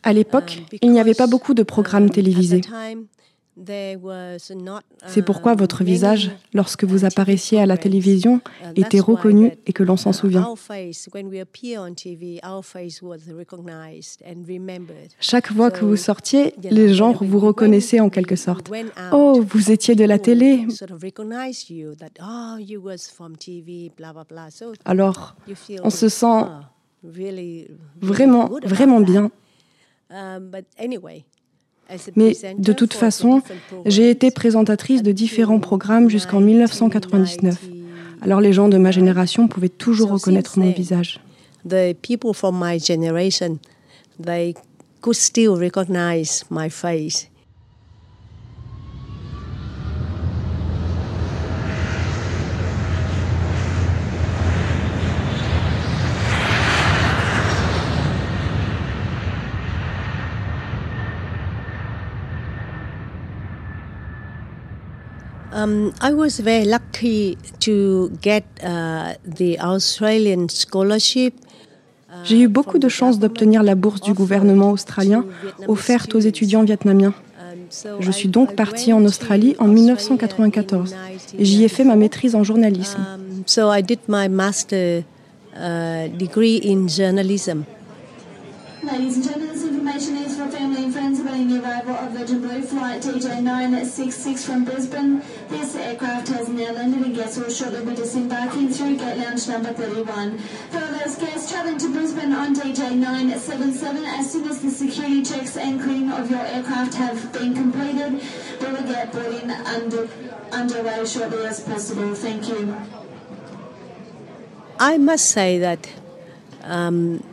À 0.03 0.13
l'époque, 0.13 0.61
il 0.81 0.91
n'y 0.91 0.99
avait 0.99 1.13
pas 1.13 1.27
beaucoup 1.27 1.53
de 1.53 1.63
programmes 1.63 2.09
télévisés. 2.09 2.61
C'est 5.07 5.21
pourquoi 5.21 5.55
votre 5.55 5.83
visage, 5.83 6.31
lorsque 6.53 6.83
vous 6.83 7.05
apparaissiez 7.05 7.59
à 7.59 7.65
la 7.65 7.77
télévision, 7.77 8.41
était 8.75 8.99
reconnu 8.99 9.53
et 9.65 9.73
que 9.73 9.83
l'on 9.83 9.97
s'en 9.97 10.13
souvient. 10.13 10.53
Chaque 15.19 15.53
fois 15.53 15.71
que 15.71 15.85
vous 15.85 15.95
sortiez, 15.95 16.55
les 16.63 16.93
gens 16.93 17.13
vous 17.13 17.39
reconnaissaient 17.39 17.99
en 17.99 18.09
quelque 18.09 18.35
sorte. 18.35 18.71
Oh, 19.11 19.43
vous 19.47 19.71
étiez 19.71 19.95
de 19.95 20.05
la 20.05 20.19
télé. 20.19 20.65
Alors, 24.85 25.35
on 25.83 25.89
se 25.89 26.09
sent 26.09 26.43
vraiment, 28.01 28.49
vraiment 28.63 29.01
bien. 29.01 29.31
Mais 32.15 32.37
de 32.57 32.73
toute 32.73 32.93
façon, 32.93 33.41
j'ai 33.85 34.09
été 34.09 34.31
présentatrice 34.31 35.03
de 35.03 35.11
différents 35.11 35.59
programmes 35.59 36.09
jusqu'en 36.09 36.39
1999. 36.39 37.57
Alors 38.21 38.39
les 38.39 38.53
gens 38.53 38.69
de 38.69 38.77
ma 38.77 38.91
génération 38.91 39.47
pouvaient 39.47 39.69
toujours 39.69 40.11
reconnaître 40.11 40.59
mon 40.59 40.71
visage. 40.71 41.19
The 41.67 41.93
people 42.01 42.33
from 42.33 42.59
my 42.59 42.79
generation, 42.79 43.59
they 44.23 44.55
could 45.01 45.15
still 45.15 45.51
recognize 45.51 46.43
my 46.49 46.69
face. 46.69 47.30
Um, 65.61 65.91
I 66.01 66.13
was 66.13 66.39
very 66.39 66.65
lucky 66.65 67.37
to 67.59 68.09
get 68.21 68.43
uh, 68.63 69.13
the 69.25 69.59
Australian 69.59 70.49
scholarship. 70.49 71.33
J'ai 72.23 72.41
eu 72.41 72.47
beaucoup 72.47 72.77
de 72.77 72.89
chance 72.89 73.19
d'obtenir 73.19 73.63
la 73.63 73.75
bourse 73.75 74.01
du 74.01 74.13
gouvernement 74.13 74.71
australien 74.71 75.23
offerte 75.67 76.13
aux 76.13 76.19
étudiants 76.19 76.63
vietnamiens. 76.63 77.13
Je 77.99 78.11
suis 78.11 78.27
donc 78.27 78.55
partie 78.55 78.91
en 78.91 79.05
Australie 79.05 79.55
en 79.59 79.67
1994 79.67 80.93
et 81.37 81.45
j'y 81.45 81.63
ai 81.63 81.69
fait 81.69 81.85
ma 81.85 81.95
maîtrise 81.95 82.35
en 82.35 82.43
journalisme. 82.43 82.99
Um, 82.99 83.43
so 83.45 83.71
I 83.73 83.81
did 83.81 83.99
my 84.07 84.27
master 84.27 85.03
uh, 85.55 86.09
degree 86.17 86.59
in 86.65 86.87
journalism. 86.87 87.63
Ladies 88.83 89.17
and 89.17 89.23
gentlemen, 89.23 89.49
this 89.49 89.63
information 89.63 90.17
is 90.17 90.35
for 90.35 90.47
family 90.47 90.85
and 90.85 90.91
friends 90.91 91.19
awaiting 91.19 91.49
the 91.49 91.61
arrival 91.63 91.93
of 91.93 92.13
Virgin 92.13 92.41
Blue 92.41 92.63
Flight 92.63 93.03
TJ966 93.03 94.43
from 94.43 94.65
Brisbane. 94.65 95.21
This 95.49 95.75
aircraft 95.75 96.29
has 96.29 96.49
now 96.49 96.71
landed 96.71 97.05
and 97.05 97.15
guests 97.15 97.37
will 97.37 97.51
shortly 97.51 97.85
be 97.85 97.93
disembarking 97.95 98.69
through 98.69 98.97
gate 98.97 99.17
lounge 99.17 99.47
number 99.47 99.71
31. 99.71 100.39
For 100.71 100.79
those 100.79 101.15
guests 101.15 101.51
travelling 101.51 101.77
to 101.77 101.89
Brisbane 101.93 102.33
on 102.33 102.55
DJ977, 102.55 104.03
as 104.17 104.31
soon 104.31 104.49
as 104.49 104.61
the 104.61 104.71
security 104.71 105.21
checks 105.21 105.57
and 105.57 105.79
cleaning 105.79 106.11
of 106.11 106.31
your 106.31 106.41
aircraft 106.41 106.95
have 106.95 107.31
been 107.33 107.53
completed, 107.53 108.13
we 108.61 108.65
will 108.65 108.83
get 108.83 109.13
boarding 109.13 109.51
under, 109.51 110.09
underway 110.51 111.05
shortly 111.05 111.45
as 111.45 111.59
possible. 111.59 112.15
Thank 112.15 112.49
you. 112.49 112.75
I 114.79 114.97
must 114.97 115.29
say 115.29 115.59
that 115.59 115.87
um, 116.63 117.23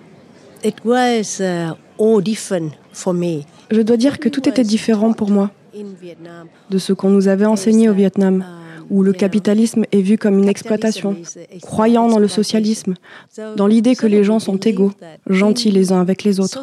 it 0.69 0.85
was 0.85 1.41
uh, 1.41 1.75
all 1.99 2.21
different 2.21 2.73
for 2.93 3.15
me. 3.15 3.45
Je 3.71 3.83
dois 3.83 3.97
dire 3.97 4.19
que 4.19 4.29
tout 4.29 4.49
était 4.49 4.65
différent 4.65 5.13
pour 5.13 5.31
moi 5.31 5.51
de 6.71 6.79
ce 6.79 6.93
qu'on 6.93 7.11
nous 7.11 7.29
avait 7.29 7.47
enseigné 7.47 7.89
au 7.89 7.95
Vietnam, 7.95 8.45
où 8.91 9.03
le 9.03 9.13
capitalisme 9.13 9.85
est 9.93 10.01
vu 10.01 10.19
comme 10.19 10.39
une 10.39 10.49
exploitation, 10.49 11.17
croyant 11.63 12.09
dans 12.09 12.19
le 12.19 12.29
socialisme, 12.29 12.95
dans 13.57 13.67
l'idée 13.67 13.95
que 13.95 14.07
les 14.07 14.25
gens 14.25 14.39
sont 14.39 14.57
égaux, 14.57 14.93
gentils 15.27 15.71
les 15.71 15.93
uns 15.93 16.01
avec 16.01 16.25
les 16.25 16.41
autres. 16.41 16.63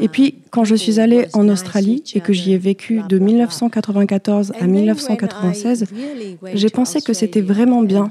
Et 0.00 0.08
puis, 0.08 0.42
quand 0.50 0.64
je 0.64 0.74
suis 0.74 1.00
allée 1.00 1.26
en 1.32 1.48
Australie 1.48 2.02
et 2.14 2.20
que 2.20 2.32
j'y 2.32 2.52
ai 2.52 2.58
vécu 2.58 3.02
de 3.08 3.18
1994 3.18 4.52
à 4.58 4.66
1996, 4.66 5.86
j'ai 6.54 6.70
pensé 6.70 7.00
que 7.00 7.12
c'était 7.12 7.40
vraiment 7.40 7.82
bien 7.82 8.10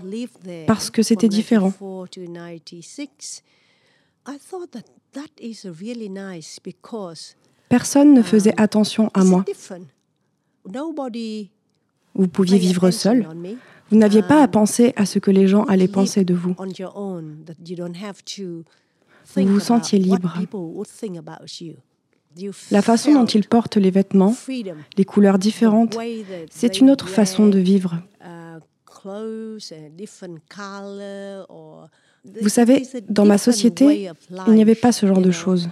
parce 0.67 0.89
que 0.89 1.01
c'était 1.01 1.29
différent. 1.29 1.73
Personne 7.69 8.13
ne 8.13 8.21
faisait 8.21 8.53
attention 8.57 9.09
à 9.13 9.23
moi. 9.23 9.45
Vous 12.15 12.27
pouviez 12.27 12.57
vivre 12.57 12.91
seul. 12.91 13.27
Vous 13.91 13.97
n'aviez 13.97 14.23
pas 14.23 14.41
à 14.41 14.47
penser 14.47 14.93
à 14.95 15.05
ce 15.05 15.19
que 15.19 15.31
les 15.31 15.47
gens 15.47 15.63
allaient 15.65 15.87
penser 15.87 16.23
de 16.23 16.33
vous. 16.33 16.55
Vous 19.35 19.47
vous 19.47 19.59
sentiez 19.59 19.99
libre. 19.99 20.33
La 22.71 22.81
façon 22.81 23.13
dont 23.13 23.25
ils 23.25 23.47
portent 23.47 23.77
les 23.77 23.91
vêtements, 23.91 24.35
les 24.97 25.05
couleurs 25.05 25.39
différentes, 25.39 25.97
c'est 26.49 26.79
une 26.79 26.89
autre 26.89 27.07
façon 27.07 27.47
de 27.47 27.59
vivre. 27.59 27.95
Vous 32.41 32.49
savez, 32.49 32.87
dans 33.07 33.25
ma 33.25 33.37
société, 33.37 34.09
il 34.47 34.53
n'y 34.53 34.61
avait 34.61 34.75
pas 34.75 34.91
ce 34.91 35.05
genre 35.05 35.21
de 35.21 35.31
choses. 35.31 35.69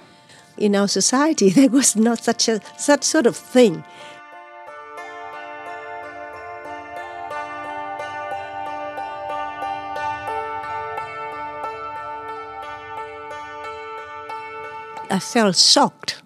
I 15.14 15.20
felt 15.20 15.56
shocked 15.56 16.24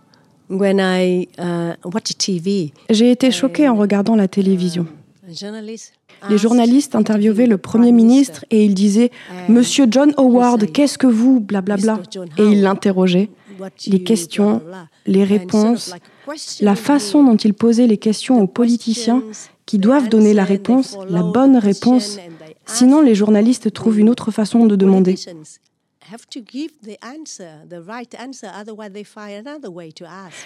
when 0.49 0.79
I 0.79 1.27
uh, 1.37 1.75
watched 1.83 2.17
TV. 2.17 2.71
J'ai 2.89 3.11
été 3.11 3.31
choquée 3.31 3.67
en 3.67 3.75
regardant 3.75 4.15
la 4.15 4.29
télévision. 4.29 4.87
Les 6.29 6.37
journalistes 6.37 6.95
interviewaient 6.95 7.47
le 7.47 7.57
Premier 7.57 7.91
ministre 7.91 8.45
et 8.49 8.63
ils 8.63 8.73
disaient 8.73 9.11
Monsieur 9.49 9.87
John 9.91 10.13
Howard, 10.15 10.71
qu'est-ce 10.71 10.97
que 10.97 11.05
vous 11.05 11.41
blablabla 11.41 11.99
Et 12.37 12.43
ils 12.43 12.61
l'interrogeaient. 12.61 13.29
Les 13.87 14.03
questions, 14.03 14.61
les 15.05 15.25
réponses, 15.25 15.93
la 16.61 16.75
façon 16.75 17.25
dont 17.25 17.35
ils 17.35 17.53
posaient 17.53 17.87
les 17.87 17.97
questions 17.97 18.41
aux 18.41 18.47
politiciens 18.47 19.21
qui 19.65 19.79
doivent 19.79 20.07
donner 20.07 20.33
la 20.33 20.45
réponse, 20.45 20.97
la 21.09 21.23
bonne 21.23 21.57
réponse. 21.57 22.19
Sinon, 22.65 23.01
les 23.01 23.15
journalistes 23.15 23.73
trouvent 23.73 23.99
une 23.99 24.09
autre 24.09 24.31
façon 24.31 24.65
de 24.65 24.77
demander. 24.77 25.15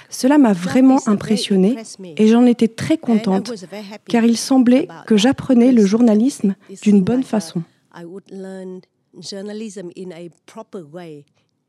Cela 0.10 0.38
m'a 0.38 0.54
vraiment 0.54 1.00
impressionnée 1.08 1.76
et 2.18 2.28
j'en 2.28 2.46
étais 2.46 2.68
très 2.68 2.98
contente 2.98 3.54
car 4.08 4.24
il 4.24 4.38
semblait 4.38 4.88
que 5.08 5.18
j'apprenais 5.18 5.72
le 5.72 5.86
journalisme 5.86 6.56
d'une 6.82 7.02
bonne 7.02 7.24
façon. 7.24 7.64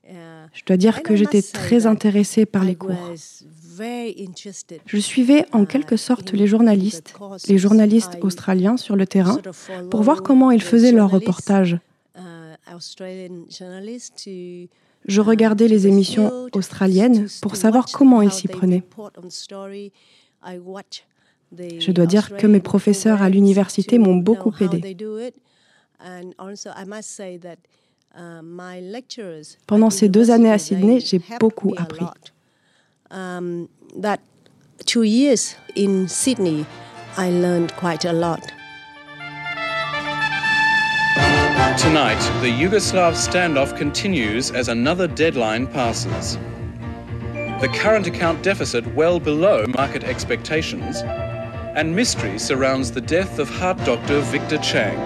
Je 0.05 0.65
dois 0.67 0.77
dire 0.77 1.03
que 1.03 1.17
j'étais 1.17 1.43
très 1.43 1.87
intéressée 1.87 2.47
par 2.47 2.65
les 2.65 2.75
cours. 2.75 3.13
Je 4.87 4.99
suivais 4.99 5.47
en 5.53 5.65
quelque 5.65 5.97
sorte 5.97 6.33
les 6.33 6.47
journalistes, 6.47 7.15
les 7.49 7.59
journalistes 7.59 8.19
australiens 8.21 8.77
sur 8.77 8.97
le 8.97 9.07
terrain, 9.07 9.39
pour 9.91 10.03
voir 10.03 10.23
comment 10.23 10.51
ils 10.51 10.63
faisaient 10.63 10.93
leurs 10.93 11.11
reportages. 11.11 11.79
Je 15.05 15.21
regardais 15.21 15.69
les 15.69 15.87
émissions 15.87 16.49
australiennes 16.53 17.27
pour 17.41 17.57
savoir 17.57 17.87
comment 17.93 18.23
ils 18.23 18.33
s'y 18.33 18.49
prenaient. 18.49 18.83
Je 21.59 21.93
dois 21.93 22.07
dire 22.07 22.37
que 22.37 22.47
mes 22.47 22.61
professeurs 22.61 23.23
à 23.23 23.29
l'université 23.29 23.99
m'ont 23.99 24.17
beaucoup 24.17 24.55
aidé. 24.61 24.97
Pendant 29.67 29.91
ces 29.91 30.09
deux 30.09 30.31
années 30.31 30.53
à 30.53 30.59
Sydney, 30.59 31.01
j'ai 31.01 31.21
beaucoup 31.41 31.75
appris. 31.77 32.07
two 34.87 35.05
years 35.05 35.57
in 35.77 36.09
Sydney, 36.09 36.65
I 37.17 37.31
learned 37.31 37.73
quite 37.77 38.05
a 38.05 38.13
lot. 38.13 38.41
Tonight, 41.83 42.21
the 42.43 42.49
Yugoslav 42.49 43.15
standoff 43.15 43.77
continues 43.77 44.53
as 44.53 44.69
another 44.69 45.09
deadline 45.09 45.67
passes. 45.67 46.39
The 47.61 47.69
current 47.75 48.07
account 48.07 48.45
deficit 48.45 48.87
well 48.95 49.19
below 49.19 49.67
market 49.67 50.05
expectations, 50.05 50.99
and 51.03 51.97
mystery 51.97 52.39
surrounds 52.39 52.93
the 52.93 53.01
death 53.01 53.41
of 53.41 53.51
heart 53.51 53.79
doctor 53.79 54.21
Victor 54.21 54.59
Chang. 54.59 54.97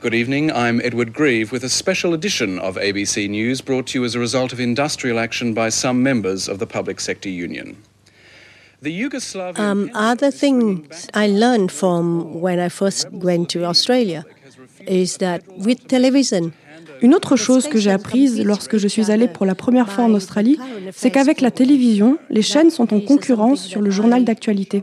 Good 0.00 0.12
evening, 0.12 0.52
I'm 0.52 0.82
Edward 0.82 1.14
Grieve 1.14 1.50
with 1.50 1.64
a 1.64 1.70
special 1.70 2.12
edition 2.12 2.58
of 2.58 2.76
ABC 2.76 3.26
News 3.30 3.62
brought 3.62 3.86
to 3.86 4.00
you 4.00 4.04
as 4.04 4.14
a 4.14 4.20
result 4.20 4.52
of 4.52 4.60
industrial 4.60 5.18
action 5.18 5.54
by 5.54 5.70
some 5.70 6.02
members 6.02 6.46
of 6.46 6.58
the 6.58 6.66
Public 6.66 7.00
Sector 7.00 7.30
Union. 7.30 7.82
Um, 8.84 9.90
other 9.94 10.30
things 10.30 11.08
I 11.12 11.26
learned 11.28 11.72
from 11.72 12.40
when 12.40 12.60
I 12.60 12.68
first 12.68 13.08
went 13.10 13.50
to 13.50 13.64
Australia 13.64 14.24
is 14.86 15.18
that 15.18 15.42
with 15.58 15.88
television, 15.88 16.52
Une 17.00 17.14
autre 17.14 17.36
chose 17.36 17.68
que 17.68 17.78
j'ai 17.78 17.90
apprise 17.90 18.42
lorsque 18.44 18.76
je 18.76 18.88
suis 18.88 19.10
allée 19.10 19.28
pour 19.28 19.46
la 19.46 19.54
première 19.54 19.90
fois 19.90 20.04
en 20.04 20.14
Australie, 20.14 20.58
c'est 20.92 21.10
qu'avec 21.10 21.40
la 21.40 21.50
télévision, 21.50 22.18
les 22.30 22.42
chaînes 22.42 22.70
sont 22.70 22.92
en 22.92 23.00
concurrence 23.00 23.64
sur 23.64 23.80
le 23.80 23.90
journal 23.90 24.24
d'actualité. 24.24 24.82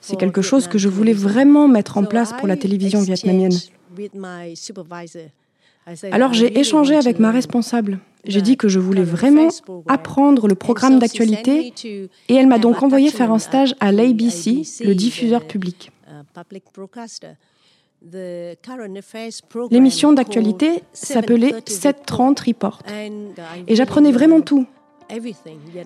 C'est 0.00 0.16
quelque 0.16 0.42
chose 0.42 0.68
que 0.68 0.78
je 0.78 0.88
voulais 0.88 1.12
vraiment 1.12 1.68
mettre 1.68 1.98
en 1.98 2.04
place 2.04 2.32
pour 2.32 2.48
la 2.48 2.56
télévision 2.56 3.00
vietnamienne. 3.00 3.56
Alors 6.10 6.32
j'ai 6.32 6.58
échangé 6.58 6.96
avec 6.96 7.20
ma 7.20 7.30
responsable. 7.30 8.00
J'ai 8.26 8.42
dit 8.42 8.56
que 8.56 8.68
je 8.68 8.78
voulais 8.78 9.02
vraiment 9.02 9.48
apprendre 9.88 10.48
le 10.48 10.54
programme 10.54 10.98
d'actualité 10.98 11.72
et 12.28 12.34
elle 12.34 12.46
m'a 12.46 12.58
donc 12.58 12.82
envoyé 12.82 13.10
faire 13.10 13.32
un 13.32 13.38
stage 13.38 13.74
à 13.80 13.92
l'ABC, 13.92 14.62
le 14.84 14.94
diffuseur 14.94 15.46
public. 15.46 15.90
L'émission 19.70 20.12
d'actualité 20.12 20.82
s'appelait 20.92 21.54
730 21.66 22.40
Report 22.40 22.82
et 23.66 23.74
j'apprenais 23.74 24.12
vraiment 24.12 24.40
tout. 24.40 24.66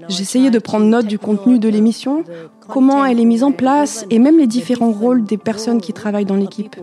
J'essayais 0.08 0.50
de 0.50 0.58
prendre 0.58 0.86
note 0.86 1.06
du 1.06 1.18
contenu 1.18 1.58
de 1.58 1.68
l'émission, 1.68 2.24
comment 2.68 3.04
elle 3.04 3.20
est 3.20 3.24
mise 3.24 3.44
en 3.44 3.52
place 3.52 4.06
et 4.10 4.18
même 4.18 4.38
les 4.38 4.46
différents 4.46 4.92
rôles 4.92 5.24
des 5.24 5.36
personnes 5.36 5.80
qui 5.80 5.92
travaillent 5.92 6.24
dans 6.24 6.36
l'équipe. 6.36 6.76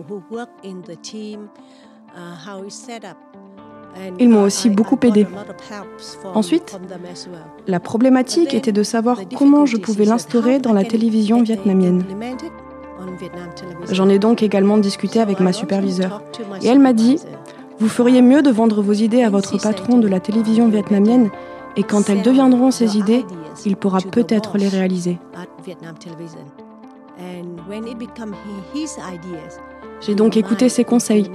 Ils 4.18 4.28
m'ont 4.28 4.42
aussi 4.42 4.70
beaucoup 4.70 4.98
aidé. 5.02 5.26
Ensuite, 6.34 6.78
la 7.66 7.80
problématique 7.80 8.54
était 8.54 8.72
de 8.72 8.82
savoir 8.82 9.20
comment 9.36 9.66
je 9.66 9.76
pouvais 9.76 10.04
l'instaurer 10.04 10.58
dans 10.58 10.72
la 10.72 10.84
télévision 10.84 11.42
vietnamienne. 11.42 12.04
J'en 13.90 14.08
ai 14.08 14.18
donc 14.18 14.42
également 14.42 14.78
discuté 14.78 15.20
avec 15.20 15.40
ma 15.40 15.52
superviseure. 15.52 16.22
Et 16.62 16.68
elle 16.68 16.78
m'a 16.78 16.92
dit, 16.92 17.18
vous 17.78 17.88
feriez 17.88 18.22
mieux 18.22 18.42
de 18.42 18.50
vendre 18.50 18.82
vos 18.82 18.92
idées 18.92 19.22
à 19.22 19.30
votre 19.30 19.60
patron 19.60 19.98
de 19.98 20.08
la 20.08 20.20
télévision 20.20 20.68
vietnamienne 20.68 21.30
et 21.76 21.84
quand 21.84 22.10
elles 22.10 22.22
deviendront 22.22 22.72
ses 22.72 22.96
idées, 22.96 23.24
il 23.64 23.76
pourra 23.76 24.00
peut-être 24.00 24.58
les 24.58 24.68
réaliser. 24.68 25.18
J'ai 30.00 30.14
donc 30.14 30.36
écouté 30.36 30.68
ses 30.68 30.84
conseils 30.84 31.30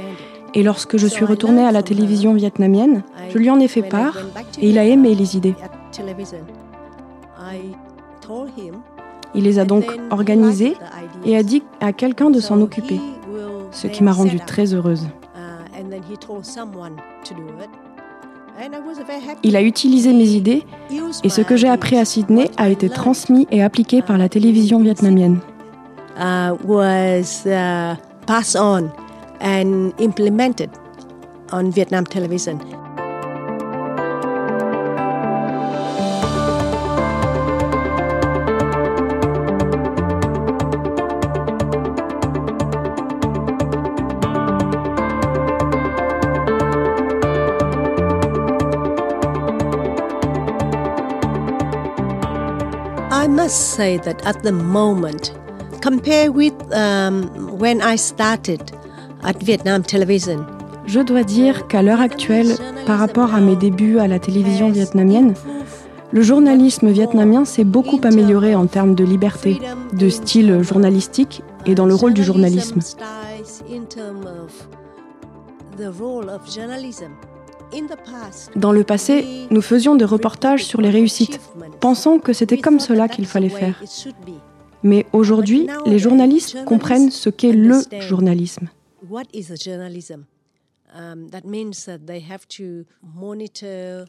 et 0.54 0.64
lorsque 0.64 0.98
je 0.98 1.08
suis 1.08 1.26
retournée 1.26 1.66
à 1.66 1.72
la 1.72 1.84
télévision 1.84 2.34
vietnamienne, 2.34 3.04
je 3.30 3.38
lui 3.38 3.50
en 3.50 3.60
ai 3.60 3.68
fait 3.68 3.82
part 3.82 4.18
et 4.60 4.70
il 4.70 4.78
a 4.78 4.86
aimé 4.86 5.16
les 5.16 5.36
idées. 5.36 5.56
Il 9.36 9.44
les 9.44 9.60
a 9.60 9.66
donc 9.66 9.86
organisées 10.12 10.76
et 11.26 11.36
a 11.36 11.44
dit 11.44 11.64
à 11.80 11.92
quelqu'un 11.92 12.30
de 12.30 12.40
s'en 12.40 12.62
occuper, 12.62 13.00
ce 13.72 13.88
qui 13.88 14.04
m'a 14.04 14.12
rendue 14.12 14.40
très 14.40 14.74
heureuse. 14.74 15.08
Il 19.44 19.56
a 19.56 19.62
utilisé 19.62 20.14
mes 20.14 20.30
idées 20.30 20.64
et 21.24 21.30
ce 21.30 21.42
que 21.42 21.56
j'ai 21.56 21.70
appris 21.70 21.98
à 21.98 22.06
Sydney 22.06 22.52
a 22.58 22.70
été 22.70 22.90
transmis 22.90 23.48
et 23.50 23.64
appliqué 23.64 24.02
par 24.02 24.18
la 24.18 24.30
télévision 24.30 24.80
vietnamienne. 24.80 25.40
And 29.44 29.94
implemented 30.00 30.72
on 31.52 31.72
Vietnam 31.72 32.06
television. 32.06 32.62
I 53.12 53.28
must 53.28 53.74
say 53.74 53.98
that 53.98 54.26
at 54.26 54.44
the 54.44 54.54
moment, 54.54 55.32
compare 55.82 56.32
with 56.32 56.54
um, 56.74 57.58
when 57.58 57.82
I 57.82 57.98
started 57.98 58.72
je 60.86 61.00
dois 61.00 61.24
dire 61.24 61.68
qu'à 61.68 61.82
l'heure 61.82 62.02
actuelle, 62.02 62.56
par 62.86 63.00
rapport 63.00 63.34
à 63.34 63.40
mes 63.40 63.56
débuts 63.56 64.00
à 64.00 64.08
la 64.08 64.20
télévision 64.20 64.70
vietnamienne, 64.70 65.34
le 66.12 66.22
journalisme 66.22 66.90
vietnamien 66.90 67.46
s'est 67.46 67.64
beaucoup 67.64 68.00
amélioré 68.04 68.54
en 68.54 68.68
termes 68.68 68.94
de 68.94 69.04
liberté, 69.04 69.60
de 69.94 70.10
style 70.10 70.62
journalistique 70.62 71.42
et 71.66 71.74
dans 71.74 71.86
le 71.86 71.96
rôle 71.96 72.14
du 72.14 72.24
journalisme. 72.24 72.80
Dans 78.56 78.72
le 78.72 78.84
passé, 78.84 79.26
nous 79.50 79.62
faisions 79.62 79.96
des 79.96 80.06
reportages 80.06 80.66
sur 80.66 80.82
les 80.82 80.92
réussites, 80.92 81.40
pensant 81.80 82.20
que 82.20 82.34
c'était 82.34 82.60
comme 82.60 82.80
cela 82.80 83.08
qu'il 83.08 83.26
fallait 83.26 83.50
faire. 83.50 83.82
Mais 84.84 85.08
aujourd'hui, 85.14 85.68
les 85.86 85.98
journalistes 85.98 86.64
comprennent 86.66 87.10
ce 87.10 87.30
qu'est 87.30 87.54
le 87.54 87.82
journalisme. 88.02 88.68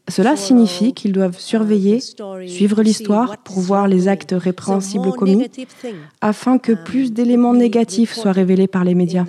Cela 0.09 0.37
signifie 0.37 0.93
qu'ils 0.93 1.13
doivent 1.13 1.39
surveiller, 1.39 2.01
suivre 2.01 2.83
l'histoire 2.83 3.39
pour 3.39 3.61
voir 3.61 3.89
les 3.89 4.09
actes 4.09 4.35
répréhensibles 4.37 5.13
commis, 5.13 5.49
afin 6.21 6.59
que 6.59 6.73
plus 6.73 7.13
d'éléments 7.13 7.55
négatifs 7.55 8.15
soient 8.15 8.33
révélés 8.33 8.67
par 8.67 8.85
les 8.85 8.95
médias. 8.95 9.25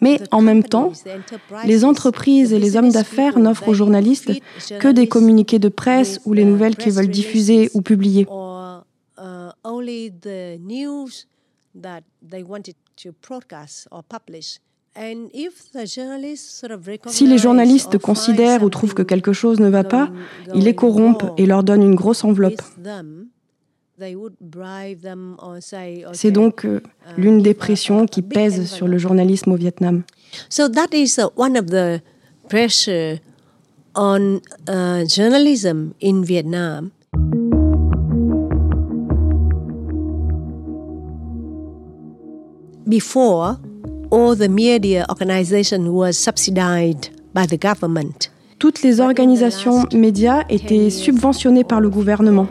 Mais 0.00 0.20
en 0.30 0.42
même 0.42 0.62
temps, 0.62 0.92
les 1.64 1.84
entreprises 1.84 2.52
et 2.52 2.58
les 2.58 2.76
hommes 2.76 2.90
d'affaires 2.90 3.38
n'offrent 3.38 3.68
aux 3.68 3.74
journalistes 3.74 4.30
que 4.78 4.88
des 4.88 5.06
communiqués 5.06 5.58
de 5.58 5.68
presse 5.68 6.20
ou 6.24 6.32
les 6.34 6.44
nouvelles 6.44 6.76
qu'ils 6.76 6.92
veulent 6.92 7.08
diffuser 7.08 7.70
ou 7.74 7.80
publier. 7.80 8.26
Si 17.06 17.26
les 17.26 17.38
journalistes 17.38 17.98
considèrent 17.98 18.62
ou 18.62 18.70
trouvent 18.70 18.94
que 18.94 19.02
quelque 19.02 19.32
chose 19.32 19.60
ne 19.60 19.68
va 19.68 19.84
pas, 19.84 20.10
ils 20.54 20.64
les 20.64 20.74
corrompent 20.74 21.32
et 21.36 21.46
leur 21.46 21.62
donnent 21.62 21.82
une 21.82 21.94
grosse 21.94 22.24
enveloppe. 22.24 22.62
C'est 26.12 26.30
donc 26.30 26.64
euh, 26.66 26.82
l'une 27.16 27.40
des 27.42 27.54
pressions 27.54 28.06
qui 28.06 28.20
pèsent 28.22 28.66
sur 28.70 28.86
le 28.88 28.98
journalisme 28.98 29.52
au 29.52 29.56
Vietnam. 29.56 30.02
So 30.50 30.68
Before, 42.86 43.56
all 44.12 44.36
the 44.36 44.48
media 44.48 45.04
organization 45.08 45.88
was 45.88 46.12
subsidized 46.12 47.10
by 47.34 47.46
the 47.46 47.58
government. 47.60 48.30
Toutes 48.60 48.82
les 48.82 49.00
organisations 49.00 49.84
médias 49.92 50.44
étaient 50.48 50.90
subventionnées 50.90 51.64
par 51.64 51.80
le 51.80 51.90
gouvernement. 51.90 52.46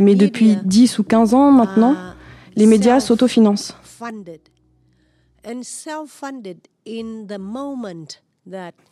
Mais 0.00 0.14
depuis 0.16 0.56
10 0.64 0.98
ou 0.98 1.04
15 1.04 1.34
ans 1.34 1.52
maintenant, 1.52 1.94
les 2.56 2.66
médias 2.66 2.98
s'autofinancent. 2.98 3.76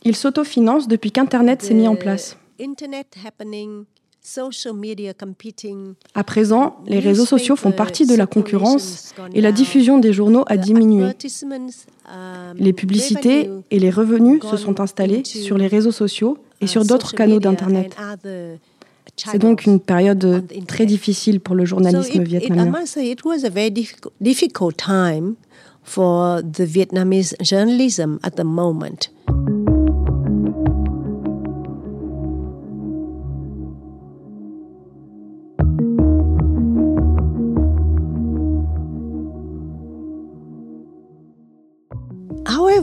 Ils 0.04 0.16
s'autofinancent 0.16 0.88
depuis 0.88 1.10
qu'Internet 1.10 1.62
s'est 1.62 1.74
mis 1.74 1.88
en 1.88 1.96
place. 1.96 2.36
À 6.14 6.24
présent, 6.24 6.76
les 6.86 6.98
réseaux 6.98 7.26
sociaux 7.26 7.56
font 7.56 7.72
partie 7.72 8.06
de 8.06 8.14
la 8.14 8.26
concurrence 8.26 9.14
et 9.34 9.42
la 9.42 9.52
diffusion 9.52 9.98
des 9.98 10.14
journaux 10.14 10.44
a 10.46 10.56
diminué. 10.56 11.10
Les 12.56 12.72
publicités 12.72 13.50
et 13.70 13.78
les 13.78 13.90
revenus 13.90 14.42
se 14.42 14.56
sont 14.56 14.80
installés 14.80 15.24
sur 15.24 15.58
les 15.58 15.66
réseaux 15.66 15.92
sociaux 15.92 16.38
et 16.62 16.66
sur 16.66 16.84
d'autres 16.84 17.14
canaux 17.14 17.38
d'Internet. 17.38 17.94
C'est 19.16 19.38
donc 19.38 19.66
une 19.66 19.78
période 19.78 20.44
très 20.66 20.86
difficile 20.86 21.40
pour 21.40 21.54
le 21.54 21.66
journalisme 21.66 22.22
vietnamien. 22.22 22.72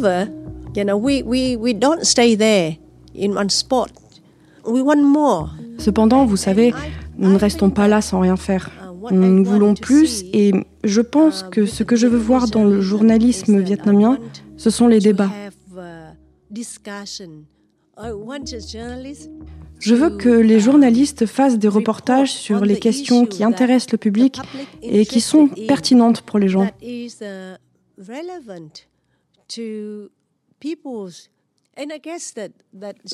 However, 0.02 0.32
you 0.76 0.84
know, 0.84 0.98
we, 0.98 1.22
we, 1.24 1.56
we 1.56 1.74
don't 1.74 2.06
stay 2.06 2.36
there 2.36 2.78
in 3.14 3.36
one 3.36 3.50
spot. 3.50 3.92
We 4.66 4.82
want 4.82 5.04
more. 5.04 5.50
Cependant, 5.78 6.26
vous 6.26 6.38
savez, 6.38 6.74
nous 7.18 7.32
ne 7.32 7.38
restons 7.38 7.70
pas 7.70 7.88
là 7.88 8.02
sans 8.02 8.20
rien 8.20 8.36
faire. 8.36 8.70
Nous 9.12 9.44
voulons 9.44 9.74
plus 9.74 10.24
et 10.34 10.54
je 10.84 11.02
pense 11.02 11.44
que 11.44 11.66
ce 11.66 11.84
que 11.84 11.96
je 11.96 12.08
veux 12.08 12.18
voir 12.20 12.48
dans 12.48 12.64
le 12.64 12.82
journalisme 12.82 13.60
vietnamien, 13.60 14.18
ce 14.58 14.70
sont 14.70 14.88
les 14.88 15.00
débats. 15.00 15.32
Je 19.80 19.96
veux 19.96 20.10
que 20.18 20.30
les 20.30 20.60
journalistes 20.60 21.26
fassent 21.26 21.58
des 21.58 21.68
reportages 21.68 22.32
sur 22.32 22.64
les 22.64 22.80
questions 22.80 23.26
qui 23.26 23.44
intéressent 23.44 23.92
le 23.92 23.98
public 23.98 24.40
et 24.84 25.06
qui 25.06 25.22
sont 25.22 25.48
pertinentes 25.48 26.22
pour 26.22 26.38
les 26.38 26.48
gens. 26.48 26.68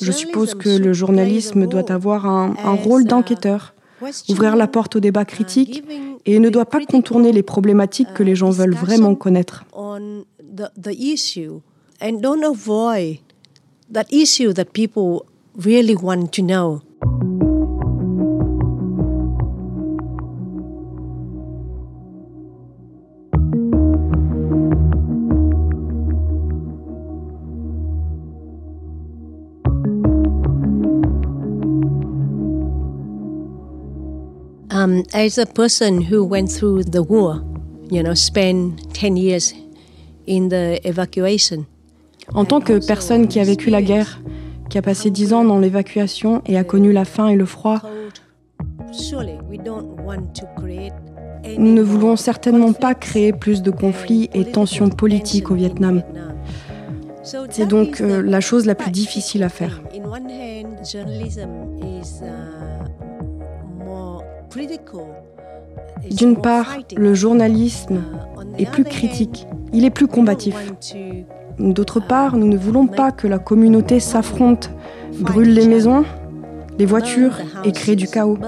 Je 0.00 0.12
suppose 0.12 0.54
que 0.54 0.68
le 0.68 0.92
journalisme 0.92 1.66
doit 1.66 1.92
avoir 1.92 2.26
un, 2.26 2.74
rôle 2.74 3.04
d'enquêteur, 3.04 3.74
ouvrir 4.28 4.56
la 4.56 4.66
porte 4.66 4.96
au 4.96 5.00
débat 5.00 5.24
critique 5.24 5.82
et 6.26 6.38
ne 6.38 6.50
doit 6.50 6.66
pas 6.66 6.84
contourner 6.84 7.32
les 7.32 7.42
problématiques 7.42 8.12
que 8.14 8.22
les 8.22 8.34
gens 8.34 8.50
veulent 8.50 8.74
vraiment 8.74 9.14
connaître. 9.14 9.64
um, 9.74 10.24
as 35.12 35.38
a 35.38 35.46
person 35.46 36.02
who 36.02 36.24
went 36.24 36.48
through 36.48 36.84
the 36.84 37.02
war, 37.02 37.42
you 37.90 38.02
know, 38.02 38.14
spent 38.14 38.94
10 38.94 39.16
years 39.16 39.54
in 40.26 40.48
the 40.48 40.80
evacuation. 40.84 41.66
En 42.34 42.44
tant 42.44 42.60
que 42.60 42.84
personne 42.86 43.28
qui 43.28 43.40
a 43.40 43.44
vécu 43.44 43.70
la 43.70 43.80
guerre, 43.80 44.20
qui 44.68 44.76
a 44.76 44.82
passé 44.82 45.10
dix 45.10 45.32
ans 45.32 45.44
dans 45.44 45.58
l'évacuation 45.58 46.42
et 46.46 46.58
a 46.58 46.64
connu 46.64 46.92
la 46.92 47.06
faim 47.06 47.28
et 47.28 47.36
le 47.36 47.46
froid, 47.46 47.80
nous 51.58 51.72
ne 51.72 51.82
voulons 51.82 52.16
certainement 52.16 52.72
pas 52.74 52.94
créer 52.94 53.32
plus 53.32 53.62
de 53.62 53.70
conflits 53.70 54.28
et 54.34 54.44
tensions 54.44 54.90
politiques 54.90 55.50
au 55.50 55.54
Vietnam. 55.54 56.02
C'est 57.22 57.66
donc 57.66 58.00
euh, 58.00 58.22
la 58.22 58.40
chose 58.40 58.64
la 58.66 58.74
plus 58.74 58.90
difficile 58.90 59.42
à 59.42 59.48
faire. 59.48 59.82
D'une 66.10 66.36
part, 66.36 66.78
le 66.96 67.14
journalisme 67.14 68.02
est 68.58 68.70
plus 68.70 68.84
critique, 68.84 69.46
il 69.72 69.84
est 69.84 69.90
plus 69.90 70.06
combatif. 70.06 70.56
D'autre 71.58 72.00
part, 72.00 72.36
nous 72.36 72.46
ne 72.46 72.56
voulons 72.56 72.86
pas 72.86 73.10
que 73.10 73.26
la 73.26 73.38
communauté 73.38 74.00
s'affronte, 74.00 74.70
brûle 75.20 75.52
les 75.52 75.66
maisons, 75.66 76.04
les 76.78 76.86
voitures 76.86 77.38
et 77.64 77.72
crée 77.72 77.96
du 77.96 78.06
chaos. 78.06 78.38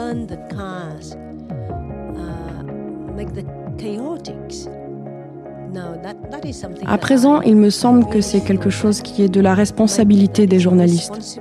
À 6.86 6.98
présent, 6.98 7.40
il 7.42 7.56
me 7.56 7.70
semble 7.70 8.06
que 8.06 8.20
c'est 8.20 8.40
quelque 8.40 8.70
chose 8.70 9.02
qui 9.02 9.22
est 9.22 9.28
de 9.28 9.40
la 9.40 9.54
responsabilité 9.54 10.46
des 10.46 10.58
journalistes. 10.58 11.40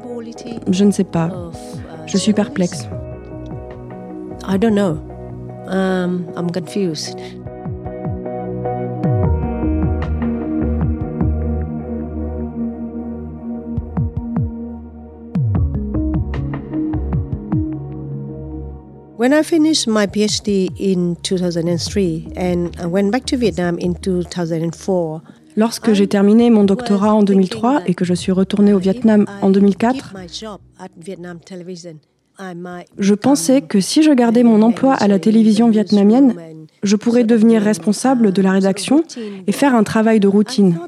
Je 0.70 0.84
ne 0.84 0.92
sais 0.92 1.04
pas. 1.04 1.52
Je 2.06 2.18
suis 2.18 2.34
perplexe. 2.34 2.88
I 4.44 4.58
don't 4.58 4.76
know. 4.76 4.98
Um, 5.68 6.32
I'm 6.36 6.50
confused. 6.50 7.20
When 19.18 19.34
I 19.34 19.44
finished 19.44 19.86
my 19.86 20.08
PhD 20.08 20.70
in 20.80 21.18
2003 21.24 22.34
and 22.38 22.76
I 22.80 22.86
went 22.86 23.12
back 23.12 23.26
to 23.26 23.38
Vietnam 23.38 23.78
in 23.78 23.96
2004, 23.96 25.22
Lorsque 25.58 25.92
j'ai 25.92 26.08
terminé 26.08 26.50
mon 26.50 26.64
doctorat 26.64 27.14
en 27.14 27.22
2003 27.22 27.82
et 27.86 27.94
que 27.94 28.06
je 28.06 28.14
suis 28.14 28.32
retournée 28.32 28.72
au 28.72 28.80
Vietnam 28.80 29.26
en 29.42 29.50
2004, 29.50 30.14
je 32.98 33.14
pensais 33.14 33.62
que 33.62 33.80
si 33.80 34.04
je 34.04 34.12
gardais 34.12 34.44
mon 34.44 34.62
emploi 34.62 34.94
à 34.94 35.08
la 35.08 35.20
télévision 35.20 35.70
vietnamienne, 35.70 36.36
je 36.84 36.96
pourrais 36.96 37.24
devenir 37.24 37.62
responsable 37.62 38.32
de 38.32 38.42
la 38.42 38.52
rédaction 38.52 39.04
et 39.46 39.52
faire 39.52 39.76
un 39.76 39.84
travail 39.84 40.20
de 40.20 40.28
routine. 40.28 40.80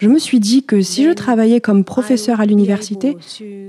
Je 0.00 0.08
me 0.08 0.18
suis 0.18 0.40
dit 0.40 0.64
que 0.64 0.82
si 0.82 1.04
je 1.04 1.10
travaillais 1.10 1.60
comme 1.60 1.84
professeur 1.84 2.40
à 2.40 2.46
l'université, 2.46 3.16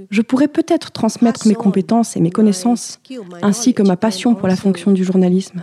je 0.10 0.22
pourrais 0.22 0.48
peut-être 0.48 0.92
transmettre 0.92 1.48
mes 1.48 1.56
compétences 1.56 2.16
et 2.16 2.20
mes 2.20 2.32
connaissances, 2.32 3.00
ainsi 3.42 3.74
que 3.74 3.84
ma 3.84 3.98
passion 3.98 4.36
pour 4.36 4.48
la 4.48 4.56
fonction 4.56 4.92
du 4.92 5.04
journalisme. 5.04 5.62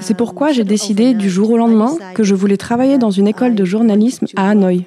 C'est 0.00 0.16
pourquoi 0.16 0.52
j'ai 0.52 0.64
décidé 0.64 1.14
du 1.14 1.28
jour 1.28 1.50
au 1.50 1.56
lendemain 1.58 1.96
que 2.14 2.24
je 2.24 2.34
voulais 2.34 2.56
travailler 2.56 2.98
dans 2.98 3.10
une 3.10 3.28
école 3.28 3.54
de 3.54 3.64
journalisme 3.64 4.26
à 4.36 4.50
Hanoï. 4.50 4.86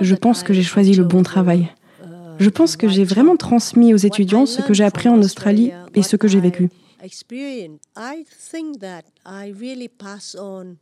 Je 0.00 0.14
pense 0.14 0.42
que 0.42 0.52
j'ai 0.52 0.62
choisi 0.62 0.94
le 0.94 1.04
bon 1.04 1.22
travail. 1.22 1.68
Je 2.38 2.50
pense 2.50 2.76
que 2.76 2.88
j'ai 2.88 3.04
vraiment 3.04 3.36
transmis 3.36 3.94
aux 3.94 3.98
étudiants 3.98 4.46
ce 4.46 4.62
que 4.62 4.74
j'ai 4.74 4.84
appris 4.84 5.08
en 5.08 5.20
Australie 5.20 5.70
et 5.94 6.02
ce 6.02 6.16
que 6.16 6.26
j'ai 6.26 6.40
vécu. 6.40 6.70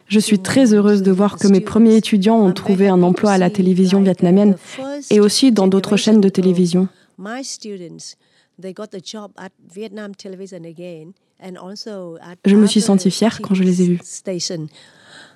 Je 0.07 0.19
suis 0.19 0.39
très 0.39 0.75
heureuse 0.75 1.03
de 1.03 1.11
voir 1.11 1.37
que 1.37 1.49
mes 1.49 1.61
premiers 1.61 1.97
étudiants 1.97 2.39
ont 2.39 2.53
trouvé 2.53 2.89
un 2.89 3.03
emploi 3.03 3.33
à 3.33 3.39
la 3.39 3.51
télévision 3.51 4.03
vietnamienne 4.03 4.57
et 5.11 5.21
aussi 5.21 5.53
dans 5.53 5.67
d'autres 5.67 5.97
chaînes 5.97 6.21
de 6.21 6.29
télévision. 6.29 6.89
Je 12.45 12.57
me 12.57 12.67
suis 12.67 12.81
sentie 12.81 13.11
fière 13.11 13.41
quand 13.43 13.55
je 13.55 13.63
les 13.63 13.83
ai 13.83 13.87
vus. 13.87 13.99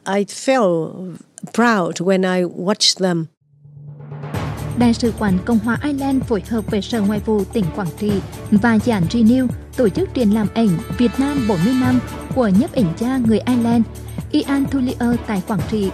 I 0.06 0.24
felt 0.26 1.18
proud 1.52 2.00
when 2.00 2.24
I 2.24 2.44
watched 2.44 2.98
them. 2.98 3.26
Đại 4.78 4.94
sứ 4.94 5.12
quán 5.18 5.38
Cộng 5.46 5.58
hòa 5.58 5.78
Ireland 5.82 6.24
phối 6.24 6.42
hợp 6.48 6.70
với 6.70 6.82
Sở 6.82 7.00
Ngoại 7.00 7.20
vụ 7.20 7.44
tỉnh 7.44 7.64
Quảng 7.76 7.88
Trị 7.98 8.10
và 8.50 8.78
Giản 8.78 9.02
Renew 9.10 9.48
tổ 9.76 9.88
chức 9.88 10.08
triển 10.14 10.30
lãm 10.30 10.46
ảnh 10.54 10.78
Việt 10.98 11.10
Nam 11.18 11.46
40 11.48 11.74
năm 11.80 12.00
của 12.34 12.48
nhấp 12.48 12.72
ảnh 12.72 12.92
gia 12.98 13.18
người 13.18 13.38
Ireland 13.46 13.84
Ian 14.32 14.66
Thulier 14.70 15.20
tại 15.26 15.42
Quảng 15.48 15.60
Trị. 15.70 15.90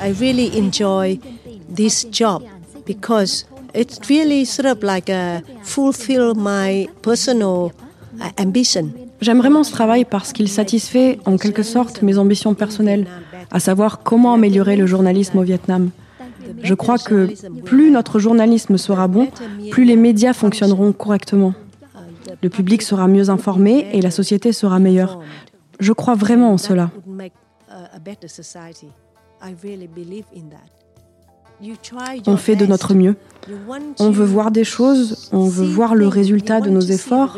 I 0.00 0.12
really 0.14 0.50
enjoy 0.50 1.16
this 1.76 2.06
job 2.06 2.40
because 2.94 3.46
it 3.74 3.98
really 4.08 4.44
sort 4.44 4.66
of 4.66 4.82
like 4.82 5.08
a 5.10 5.42
fulfill 5.62 6.34
my 6.36 6.88
personal 7.02 7.72
ambition. 8.38 8.92
J'aime 9.20 9.38
vraiment 9.38 9.62
ce 9.62 9.72
travail 9.72 10.04
parce 10.04 10.32
qu'il 10.32 10.48
satisfait 10.48 11.18
en 11.24 11.36
quelque 11.36 11.62
sorte 11.62 12.02
mes 12.02 12.18
ambitions 12.18 12.54
personnelles 12.54 13.06
à 13.50 13.60
savoir 13.60 14.02
comment 14.02 14.34
améliorer 14.34 14.76
le 14.76 14.86
journalisme 14.86 15.38
au 15.38 15.42
Vietnam. 15.42 15.90
Je 16.62 16.74
crois 16.74 16.98
que 16.98 17.28
plus 17.64 17.90
notre 17.90 18.18
journalisme 18.18 18.76
sera 18.76 19.06
bon, 19.06 19.28
plus 19.70 19.84
les 19.84 19.96
médias 19.96 20.32
fonctionneront 20.32 20.92
correctement. 20.92 21.54
Le 22.42 22.48
public 22.48 22.82
sera 22.82 23.06
mieux 23.06 23.30
informé 23.30 23.86
et 23.92 24.02
la 24.02 24.10
société 24.10 24.52
sera 24.52 24.78
meilleure. 24.80 25.20
Je 25.78 25.92
crois 25.92 26.16
vraiment 26.16 26.52
en 26.52 26.58
cela. 26.58 26.90
On 32.26 32.36
fait 32.36 32.56
de 32.56 32.66
notre 32.66 32.94
mieux. 32.94 33.16
On 33.98 34.10
veut 34.10 34.24
voir 34.24 34.50
des 34.50 34.64
choses, 34.64 35.28
on 35.32 35.46
veut 35.48 35.66
voir 35.66 35.94
le 35.94 36.06
résultat 36.06 36.60
de 36.60 36.70
nos 36.70 36.80
efforts, 36.80 37.36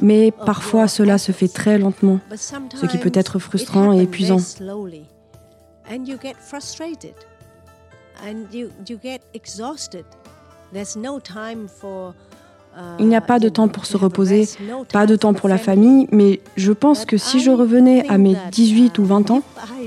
mais 0.00 0.32
parfois 0.32 0.88
cela 0.88 1.18
se 1.18 1.32
fait 1.32 1.48
très 1.48 1.78
lentement, 1.78 2.20
ce 2.36 2.86
qui 2.86 2.98
peut 2.98 3.12
être 3.14 3.38
frustrant 3.38 3.92
et 3.92 4.02
épuisant. 4.02 4.40
Il 12.98 13.08
n'y 13.08 13.16
a 13.16 13.20
pas 13.20 13.38
de 13.38 13.48
temps 13.48 13.68
pour 13.68 13.86
se 13.86 13.96
reposer, 13.96 14.48
pas 14.92 15.06
de 15.06 15.16
temps 15.16 15.34
pour 15.34 15.48
la 15.48 15.58
famille, 15.58 16.06
mais 16.12 16.40
je 16.56 16.72
pense 16.72 17.04
que 17.04 17.16
si 17.16 17.40
je 17.40 17.50
revenais 17.50 18.08
à 18.08 18.18
mes 18.18 18.36
18 18.52 18.98
ou 18.98 19.04
20 19.04 19.30
ans, 19.30 19.42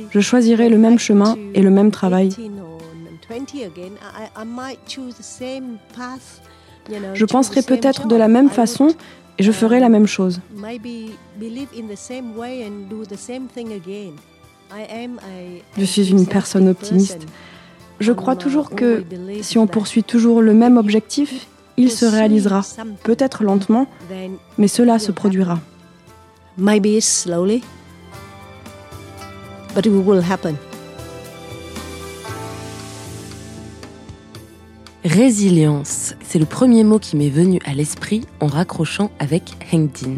je 0.10 0.20
choisirais 0.20 0.70
le 0.70 0.78
même 0.78 1.00
chemin 1.00 1.38
et 1.54 1.62
le 1.62 1.70
même 1.70 1.92
travail. 1.92 2.30
Je 7.14 7.26
penserais 7.26 7.62
peut-être 7.62 8.08
de 8.08 8.16
la 8.16 8.28
même 8.28 8.50
façon 8.50 8.96
et 9.38 9.44
je 9.44 9.52
ferais 9.52 9.80
la 9.80 9.90
même 9.90 10.08
chose. 10.08 10.42
Je 15.78 15.86
suis 15.86 16.10
une 16.10 16.28
personne 16.28 16.68
optimiste. 16.68 17.28
Je 18.00 18.12
crois 18.12 18.36
toujours 18.36 18.72
que 18.72 19.04
si 19.42 19.58
on 19.58 19.68
poursuit 19.68 20.04
toujours 20.04 20.42
le 20.42 20.54
même 20.54 20.78
objectif, 20.78 21.48
il 21.78 21.92
se 21.92 22.06
réalisera, 22.06 22.62
peut-être 23.04 23.44
lentement, 23.44 23.88
mais 24.58 24.68
cela 24.68 25.00
se 25.00 25.12
produira. 25.12 25.60
Maybe 26.58 27.00
slowly, 27.00 27.64
but 29.74 29.86
it 29.86 29.92
will 29.92 30.22
happen. 30.22 30.56
Résilience, 35.04 36.14
c'est 36.24 36.38
le 36.38 36.46
premier 36.46 36.84
mot 36.84 37.00
qui 37.00 37.16
m'est 37.16 37.30
venu 37.30 37.60
à 37.66 37.74
l'esprit 37.74 38.28
en 38.40 38.46
raccrochant 38.46 39.10
avec 39.18 39.58
Heng 39.74 39.88
Din. 39.88 40.18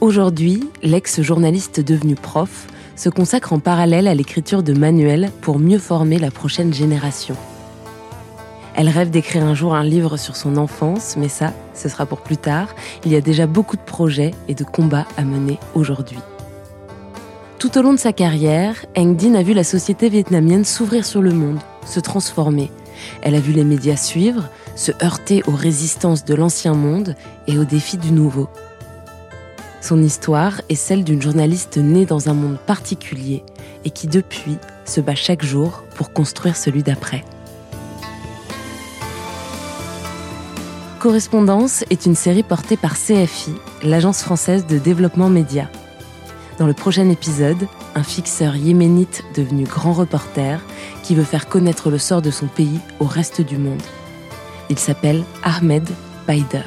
Aujourd'hui, 0.00 0.70
l'ex-journaliste 0.82 1.78
devenu 1.78 2.14
prof 2.14 2.66
se 2.96 3.10
consacre 3.10 3.52
en 3.52 3.58
parallèle 3.58 4.08
à 4.08 4.14
l'écriture 4.14 4.62
de 4.62 4.72
manuels 4.72 5.30
pour 5.42 5.58
mieux 5.58 5.78
former 5.78 6.18
la 6.18 6.30
prochaine 6.30 6.72
génération. 6.72 7.36
Elle 8.74 8.88
rêve 8.88 9.10
d'écrire 9.10 9.44
un 9.44 9.54
jour 9.54 9.74
un 9.74 9.84
livre 9.84 10.16
sur 10.16 10.34
son 10.34 10.56
enfance, 10.56 11.16
mais 11.18 11.28
ça, 11.28 11.52
ce 11.74 11.90
sera 11.90 12.06
pour 12.06 12.22
plus 12.22 12.38
tard. 12.38 12.68
Il 13.04 13.12
y 13.12 13.16
a 13.16 13.20
déjà 13.20 13.46
beaucoup 13.46 13.76
de 13.76 13.82
projets 13.82 14.30
et 14.48 14.54
de 14.54 14.64
combats 14.64 15.06
à 15.18 15.24
mener 15.24 15.58
aujourd'hui. 15.74 16.20
Tout 17.58 17.76
au 17.76 17.82
long 17.82 17.92
de 17.92 17.98
sa 17.98 18.14
carrière, 18.14 18.86
Eng 18.96 19.12
Dinh 19.14 19.36
a 19.36 19.42
vu 19.42 19.52
la 19.52 19.62
société 19.62 20.08
vietnamienne 20.08 20.64
s'ouvrir 20.64 21.04
sur 21.04 21.20
le 21.20 21.32
monde, 21.32 21.60
se 21.84 22.00
transformer. 22.00 22.70
Elle 23.22 23.34
a 23.34 23.40
vu 23.40 23.52
les 23.52 23.64
médias 23.64 23.96
suivre, 23.96 24.48
se 24.76 24.92
heurter 25.02 25.42
aux 25.46 25.56
résistances 25.56 26.24
de 26.24 26.34
l'ancien 26.34 26.74
monde 26.74 27.14
et 27.46 27.58
aux 27.58 27.64
défis 27.64 27.98
du 27.98 28.12
nouveau. 28.12 28.48
Son 29.80 30.00
histoire 30.00 30.60
est 30.68 30.76
celle 30.76 31.02
d'une 31.02 31.20
journaliste 31.20 31.76
née 31.76 32.06
dans 32.06 32.28
un 32.28 32.34
monde 32.34 32.58
particulier 32.66 33.42
et 33.84 33.90
qui 33.90 34.06
depuis 34.06 34.56
se 34.84 35.00
bat 35.00 35.14
chaque 35.14 35.44
jour 35.44 35.82
pour 35.96 36.12
construire 36.12 36.56
celui 36.56 36.82
d'après. 36.82 37.24
Correspondance 41.00 41.84
est 41.90 42.06
une 42.06 42.14
série 42.14 42.44
portée 42.44 42.76
par 42.76 42.94
CFI, 42.94 43.50
l'agence 43.82 44.22
française 44.22 44.66
de 44.68 44.78
développement 44.78 45.28
média. 45.28 45.68
Dans 46.58 46.68
le 46.68 46.74
prochain 46.74 47.08
épisode, 47.10 47.66
un 47.96 48.04
fixeur 48.04 48.54
yéménite 48.54 49.24
devenu 49.34 49.64
grand 49.64 49.94
reporter 49.94 50.60
qui 51.02 51.14
veut 51.14 51.24
faire 51.24 51.48
connaître 51.48 51.90
le 51.90 51.98
sort 51.98 52.22
de 52.22 52.30
son 52.30 52.46
pays 52.46 52.80
au 53.00 53.04
reste 53.04 53.40
du 53.40 53.58
monde. 53.58 53.82
Il 54.70 54.78
s'appelle 54.78 55.24
Ahmed 55.42 55.88
Baider. 56.26 56.62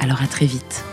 Alors 0.00 0.22
à 0.22 0.26
très 0.26 0.46
vite. 0.46 0.84